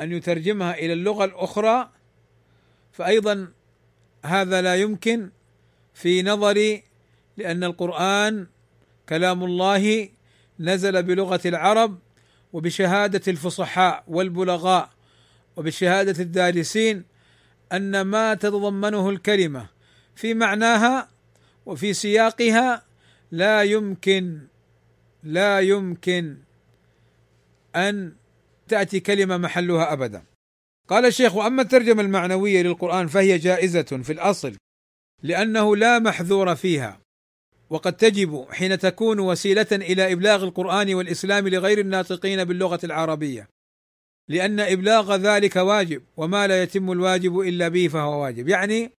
أن 0.00 0.12
يترجمها 0.12 0.74
إلى 0.74 0.92
اللغة 0.92 1.24
الأخرى 1.24 1.90
فايضا 2.92 3.48
هذا 4.24 4.62
لا 4.62 4.76
يمكن 4.76 5.30
في 5.96 6.22
نظري 6.22 6.82
لأن 7.36 7.64
القرآن 7.64 8.46
كلام 9.08 9.44
الله 9.44 10.08
نزل 10.60 11.02
بلغة 11.02 11.40
العرب 11.46 11.98
وبشهادة 12.52 13.22
الفصحاء 13.28 14.04
والبلغاء 14.08 14.90
وبشهادة 15.56 16.22
الدارسين 16.22 17.04
أن 17.72 18.00
ما 18.00 18.34
تتضمنه 18.34 19.10
الكلمة 19.10 19.68
في 20.14 20.34
معناها 20.34 21.08
وفي 21.66 21.94
سياقها 21.94 22.82
لا 23.30 23.62
يمكن 23.62 24.38
لا 25.22 25.60
يمكن 25.60 26.36
أن 27.76 28.12
تأتي 28.68 29.00
كلمة 29.00 29.36
محلها 29.36 29.92
أبدا. 29.92 30.24
قال 30.88 31.06
الشيخ 31.06 31.34
وأما 31.34 31.62
الترجمة 31.62 32.02
المعنوية 32.02 32.62
للقرآن 32.62 33.06
فهي 33.06 33.38
جائزة 33.38 33.82
في 33.82 34.12
الأصل. 34.12 34.56
لأنه 35.26 35.76
لا 35.76 35.98
محذور 35.98 36.54
فيها. 36.54 37.00
وقد 37.70 37.96
تجب 37.96 38.46
حين 38.50 38.78
تكون 38.78 39.20
وسيلة 39.20 39.66
إلى 39.72 40.12
إبلاغ 40.12 40.44
القرآن 40.44 40.94
والإسلام 40.94 41.48
لغير 41.48 41.78
الناطقين 41.78 42.44
باللغة 42.44 42.80
العربية. 42.84 43.48
لأن 44.28 44.60
إبلاغ 44.60 45.16
ذلك 45.16 45.56
واجب 45.56 46.02
وما 46.16 46.46
لا 46.46 46.62
يتم 46.62 46.92
الواجب 46.92 47.40
إلا 47.40 47.68
به 47.68 47.88
فهو 47.88 48.22
واجب. 48.22 48.48
يعني 48.48 48.92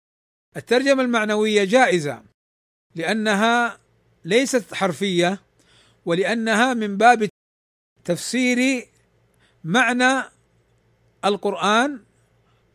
الترجمة 0.56 1.02
المعنوية 1.02 1.64
جائزة 1.64 2.22
لأنها 2.94 3.78
ليست 4.24 4.74
حرفية 4.74 5.40
ولأنها 6.04 6.74
من 6.74 6.96
باب 6.96 7.28
تفسير 8.04 8.88
معنى 9.64 10.22
القرآن 11.24 12.00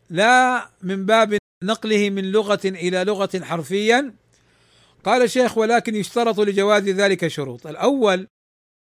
لا 0.09 0.69
من 0.81 1.05
باب 1.05 1.40
نقله 1.63 2.09
من 2.09 2.31
لغة 2.31 2.59
إلى 2.65 3.03
لغة 3.03 3.29
حرفيا. 3.41 4.13
قال 5.03 5.21
الشيخ 5.21 5.57
ولكن 5.57 5.95
يشترط 5.95 6.39
لجواز 6.39 6.89
ذلك 6.89 7.27
شروط. 7.27 7.67
الأول 7.67 8.27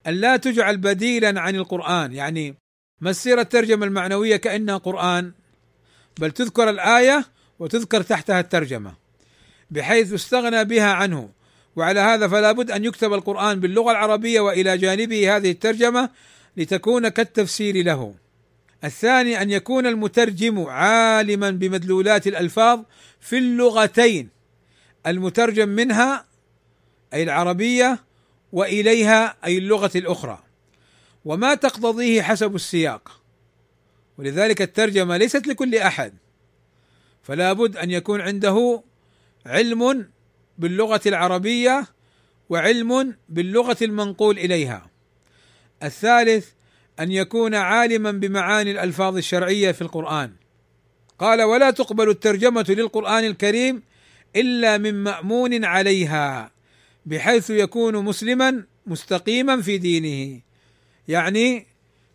أن 0.08 0.14
لا 0.14 0.38
تجعل 0.38 0.78
بديلا 0.78 1.42
عن 1.42 1.56
القرآن. 1.56 2.14
يعني 2.14 2.56
ما 3.02 3.12
تصير 3.12 3.40
الترجمة 3.40 3.86
المعنوية 3.86 4.36
كأنها 4.36 4.78
قرآن 4.78 5.32
بل 6.20 6.32
تذكر 6.32 6.70
الآية 6.70 7.26
وتذكر 7.60 8.02
تحتها 8.02 8.40
الترجمة 8.40 8.94
بحيث 9.72 10.12
يستغنى 10.12 10.66
بها 10.66 10.94
عنه. 10.94 11.30
وعلى 11.76 12.00
هذا 12.00 12.28
فلا 12.28 12.52
بد 12.52 12.72
أن 12.72 12.86
يكتب 12.86 13.14
القرآن 13.14 13.60
باللغة 13.60 13.92
العربية 13.92 14.40
وإلى 14.40 14.78
جانبه 14.78 15.36
هذه 15.38 15.52
الترجمة 15.52 16.10
لتكون 16.58 17.10
كالتفسير 17.10 17.84
له. 17.84 18.16
الثاني 18.86 19.42
أن 19.42 19.52
يكون 19.52 19.88
المترجم 19.88 20.64
عالما 20.64 21.50
بمدلولات 21.50 22.28
الألفاظ 22.28 22.84
في 23.20 23.38
اللغتين 23.38 24.30
المترجم 25.08 25.70
منها 25.70 26.26
أي 27.14 27.24
العربية 27.24 28.04
وإليها 28.52 29.38
أي 29.46 29.58
اللغة 29.58 29.92
الأخرى. 29.96 30.44
وما 31.26 31.56
تقتضيه 31.56 32.22
حسب 32.22 32.56
السياق. 32.56 33.22
ولذلك 34.18 34.62
الترجمة 34.62 35.18
ليست 35.18 35.48
لكل 35.48 35.76
أحد. 35.76 36.14
فلا 37.24 37.54
بد 37.54 37.78
أن 37.78 37.92
يكون 37.92 38.22
عنده 38.22 38.84
علم 39.46 40.10
باللغة 40.58 41.02
العربية 41.06 41.88
وعلم 42.50 43.16
باللغة 43.30 43.78
المنقول 43.82 44.40
إليها. 44.40 44.90
الثالث 45.84 46.50
أن 47.00 47.12
يكون 47.12 47.56
عالما 47.56 48.12
بمعاني 48.12 48.72
الألفاظ 48.72 49.18
الشرعية 49.18 49.72
في 49.72 49.82
القرآن. 49.82 50.32
قال 51.20 51.42
ولا 51.42 51.72
تقبل 51.72 52.10
الترجمة 52.10 52.66
للقرآن 52.70 53.24
الكريم 53.24 53.84
إلا 54.36 54.78
من 54.78 55.04
مأمون 55.04 55.66
عليها 55.66 56.52
بحيث 57.06 57.50
يكون 57.50 58.06
مسلما 58.06 58.64
مستقيما 58.88 59.62
في 59.62 59.78
دينه. 59.78 60.42
يعني 61.08 61.68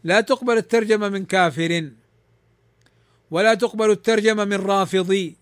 لا 0.04 0.20
تقبل 0.20 0.56
الترجمة 0.56 1.08
من 1.08 1.24
كافر 1.24 1.90
ولا 3.30 3.54
تقبل 3.54 3.90
الترجمة 3.90 4.44
من 4.44 4.56
رافضي 4.56 5.36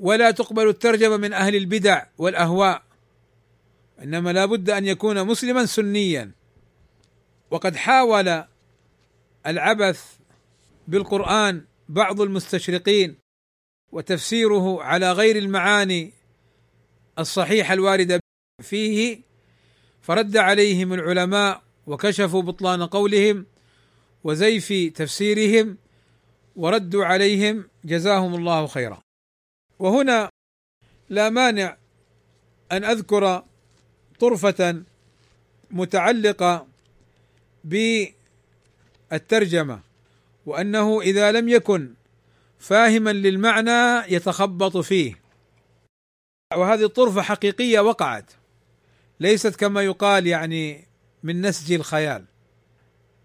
ولا 0.00 0.30
تقبل 0.30 0.68
الترجمة 0.68 1.16
من 1.16 1.32
أهل 1.32 1.56
البدع 1.56 2.02
والأهواء. 2.18 2.82
إنما 4.02 4.32
لا 4.32 4.46
بد 4.46 4.70
أن 4.70 4.86
يكون 4.86 5.26
مسلما 5.26 5.66
سنيا. 5.66 6.30
وقد 7.52 7.76
حاول 7.76 8.44
العبث 9.46 10.16
بالقرآن 10.88 11.64
بعض 11.88 12.20
المستشرقين 12.20 13.16
وتفسيره 13.92 14.82
على 14.82 15.12
غير 15.12 15.36
المعاني 15.36 16.12
الصحيحة 17.18 17.74
الواردة 17.74 18.20
فيه 18.62 19.20
فرد 20.02 20.36
عليهم 20.36 20.92
العلماء 20.92 21.62
وكشفوا 21.86 22.42
بطلان 22.42 22.82
قولهم 22.82 23.46
وزيف 24.24 24.72
تفسيرهم 24.94 25.78
وردوا 26.56 27.04
عليهم 27.04 27.68
جزاهم 27.84 28.34
الله 28.34 28.66
خيرا. 28.66 29.00
وهنا 29.78 30.30
لا 31.08 31.30
مانع 31.30 31.76
أن 32.72 32.84
أذكر 32.84 33.44
طرفة 34.20 34.82
متعلقة 35.70 36.71
بالترجمة 37.64 39.80
وأنه 40.46 41.00
إذا 41.00 41.32
لم 41.32 41.48
يكن 41.48 41.94
فاهما 42.58 43.10
للمعنى 43.10 44.12
يتخبط 44.14 44.76
فيه. 44.76 45.22
وهذه 46.56 46.84
الطرفة 46.84 47.22
حقيقية 47.22 47.80
وقعت 47.80 48.32
ليست 49.20 49.56
كما 49.56 49.82
يقال 49.82 50.26
يعني 50.26 50.88
من 51.22 51.40
نسج 51.40 51.72
الخيال. 51.72 52.24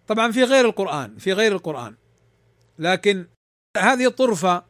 طبعا 0.08 0.32
في 0.32 0.44
غير 0.44 0.66
القرآن 0.66 1.18
في 1.18 1.34
غير 1.34 1.52
القرآن. 1.52 1.96
لكن 2.80 3.26
هذه 3.78 4.06
الطرفة 4.06 4.64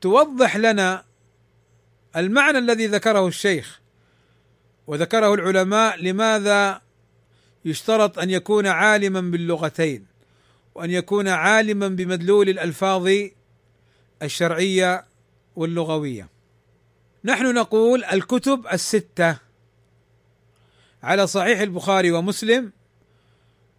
توضح 0.00 0.56
لنا 0.56 1.04
المعنى 2.16 2.58
الذي 2.58 2.86
ذكره 2.86 3.28
الشيخ 3.28 3.80
وذكره 4.86 5.34
العلماء 5.34 6.02
لماذا 6.02 6.80
يشترط 7.68 8.18
أن 8.18 8.30
يكون 8.30 8.66
عالما 8.66 9.20
باللغتين 9.20 10.06
وأن 10.74 10.90
يكون 10.90 11.28
عالما 11.28 11.88
بمدلول 11.88 12.48
الألفاظ 12.48 13.08
الشرعية 14.22 15.04
واللغوية. 15.56 16.28
نحن 17.24 17.54
نقول 17.54 18.04
الكتب 18.04 18.66
الستة 18.72 19.38
على 21.02 21.26
صحيح 21.26 21.60
البخاري 21.60 22.10
ومسلم 22.10 22.72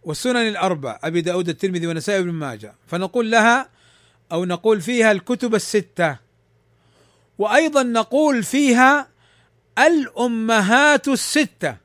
والسنن 0.02 0.48
الأربع 0.48 0.98
أبي 1.04 1.20
داود 1.20 1.48
الترمذي 1.48 1.86
والنسائي 1.86 2.22
بن 2.22 2.32
ماجه. 2.32 2.74
فنقول 2.86 3.30
لها 3.30 3.68
أو 4.32 4.44
نقول 4.44 4.80
فيها 4.80 5.12
الكتب 5.12 5.54
الستة. 5.54 6.16
وأيضا 7.38 7.82
نقول 7.82 8.42
فيها 8.42 9.08
الأمهات 9.78 11.08
الستة. 11.08 11.76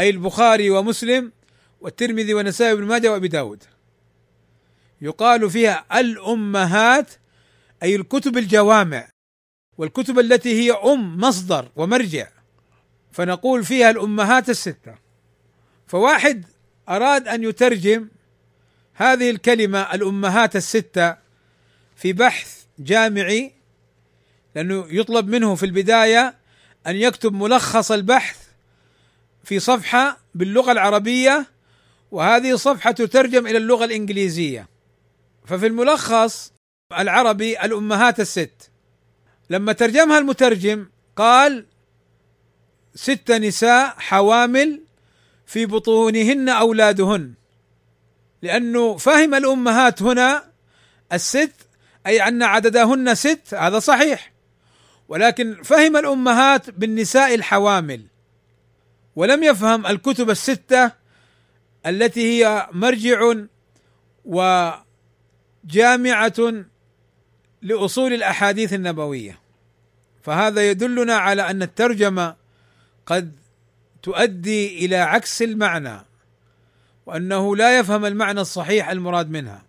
أي 0.00 0.10
البخاري 0.10 0.70
ومسلم 0.70 1.32
والترمذي 1.80 2.34
والنسائي 2.34 2.72
وابن 2.72 2.84
ماجه 2.84 3.12
وأبي 3.12 3.28
داود. 3.28 3.64
يقال 5.00 5.50
فيها 5.50 6.00
الأمهات 6.00 7.10
أي 7.82 7.96
الكتب 7.96 8.38
الجوامع 8.38 9.08
والكتب 9.78 10.18
التي 10.18 10.60
هي 10.60 10.72
أم 10.72 11.16
مصدر 11.16 11.68
ومرجع. 11.76 12.28
فنقول 13.12 13.64
فيها 13.64 13.90
الأمهات 13.90 14.50
الستة. 14.50 14.94
فواحد 15.86 16.44
أراد 16.88 17.28
أن 17.28 17.44
يترجم 17.44 18.08
هذه 18.94 19.30
الكلمة 19.30 19.94
الأمهات 19.94 20.56
الستة 20.56 21.16
في 21.96 22.12
بحث 22.12 22.64
جامعي 22.78 23.52
لأنه 24.54 24.86
يطلب 24.90 25.28
منه 25.28 25.54
في 25.54 25.66
البداية 25.66 26.34
أن 26.86 26.96
يكتب 26.96 27.32
ملخص 27.32 27.92
البحث 27.92 28.49
في 29.44 29.60
صفحة 29.60 30.18
باللغة 30.34 30.72
العربية 30.72 31.46
وهذه 32.10 32.52
الصفحه 32.52 32.90
تترجم 32.90 33.46
إلى 33.46 33.58
اللغة 33.58 33.84
الإنجليزية. 33.84 34.68
ففي 35.46 35.66
الملخص 35.66 36.52
العربي 36.98 37.60
الأمهات 37.60 38.20
الست. 38.20 38.70
لما 39.50 39.72
ترجمها 39.72 40.18
المترجم 40.18 40.86
قال 41.16 41.66
ست 42.94 43.30
نساء 43.30 43.94
حوامل 43.98 44.82
في 45.46 45.66
بطونهن 45.66 46.48
أولادهن. 46.48 47.34
لأنه 48.42 48.96
فهم 48.96 49.34
الأمهات 49.34 50.02
هنا 50.02 50.44
الست 51.12 51.52
أي 52.06 52.28
أن 52.28 52.42
عددهن 52.42 53.14
ست 53.14 53.54
هذا 53.54 53.78
صحيح. 53.78 54.32
ولكن 55.08 55.62
فهم 55.62 55.96
الأمهات 55.96 56.70
بالنساء 56.70 57.34
الحوامل. 57.34 58.09
ولم 59.16 59.42
يفهم 59.42 59.86
الكتب 59.86 60.30
الستة 60.30 60.92
التي 61.86 62.20
هي 62.44 62.68
مرجع 62.72 63.34
وجامعة 65.64 66.34
لأصول 67.62 68.12
الأحاديث 68.12 68.72
النبوية 68.72 69.38
فهذا 70.22 70.70
يدلنا 70.70 71.14
على 71.14 71.50
أن 71.50 71.62
الترجمة 71.62 72.36
قد 73.06 73.32
تؤدي 74.02 74.84
إلى 74.84 74.96
عكس 74.96 75.42
المعنى 75.42 76.00
وأنه 77.06 77.56
لا 77.56 77.78
يفهم 77.78 78.04
المعنى 78.04 78.40
الصحيح 78.40 78.90
المراد 78.90 79.30
منها. 79.30 79.62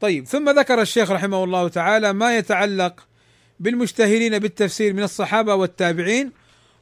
طيب 0.00 0.26
ثم 0.26 0.50
ذكر 0.58 0.80
الشيخ 0.80 1.10
رحمه 1.10 1.44
الله 1.44 1.68
تعالى 1.68 2.12
ما 2.12 2.36
يتعلق 2.36 3.06
بالمشتهرين 3.60 4.38
بالتفسير 4.38 4.92
من 4.92 5.02
الصحابة 5.02 5.54
والتابعين 5.54 6.32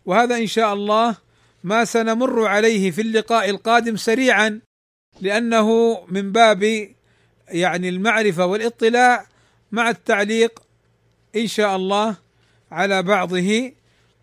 وهذا 0.06 0.36
إن 0.36 0.46
شاء 0.46 0.74
الله 0.74 1.16
ما 1.64 1.84
سنمر 1.84 2.46
عليه 2.46 2.90
في 2.90 3.00
اللقاء 3.00 3.50
القادم 3.50 3.96
سريعا 3.96 4.60
لأنه 5.20 5.98
من 6.08 6.32
باب 6.32 6.88
يعني 7.48 7.88
المعرفة 7.88 8.46
والاطلاع 8.46 9.26
مع 9.72 9.90
التعليق 9.90 10.62
إن 11.36 11.46
شاء 11.46 11.76
الله 11.76 12.16
على 12.70 13.02
بعضه. 13.02 13.72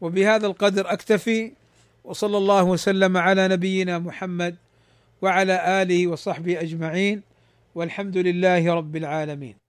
وبهذا 0.02 0.48
القدر 0.48 0.94
أكتفي 0.94 1.52
وصلى 2.04 2.38
الله 2.38 2.64
وسلم 2.64 3.18
على 3.18 3.48
نبينا 3.48 4.00
محمد 4.00 4.56
وعلى 5.22 5.82
آله 5.82 6.08
وصحبه 6.08 6.62
أجمعين 6.62 7.22
والحمد 7.76 8.18
لله 8.18 8.74
رب 8.74 8.96
العالمين. 8.96 9.61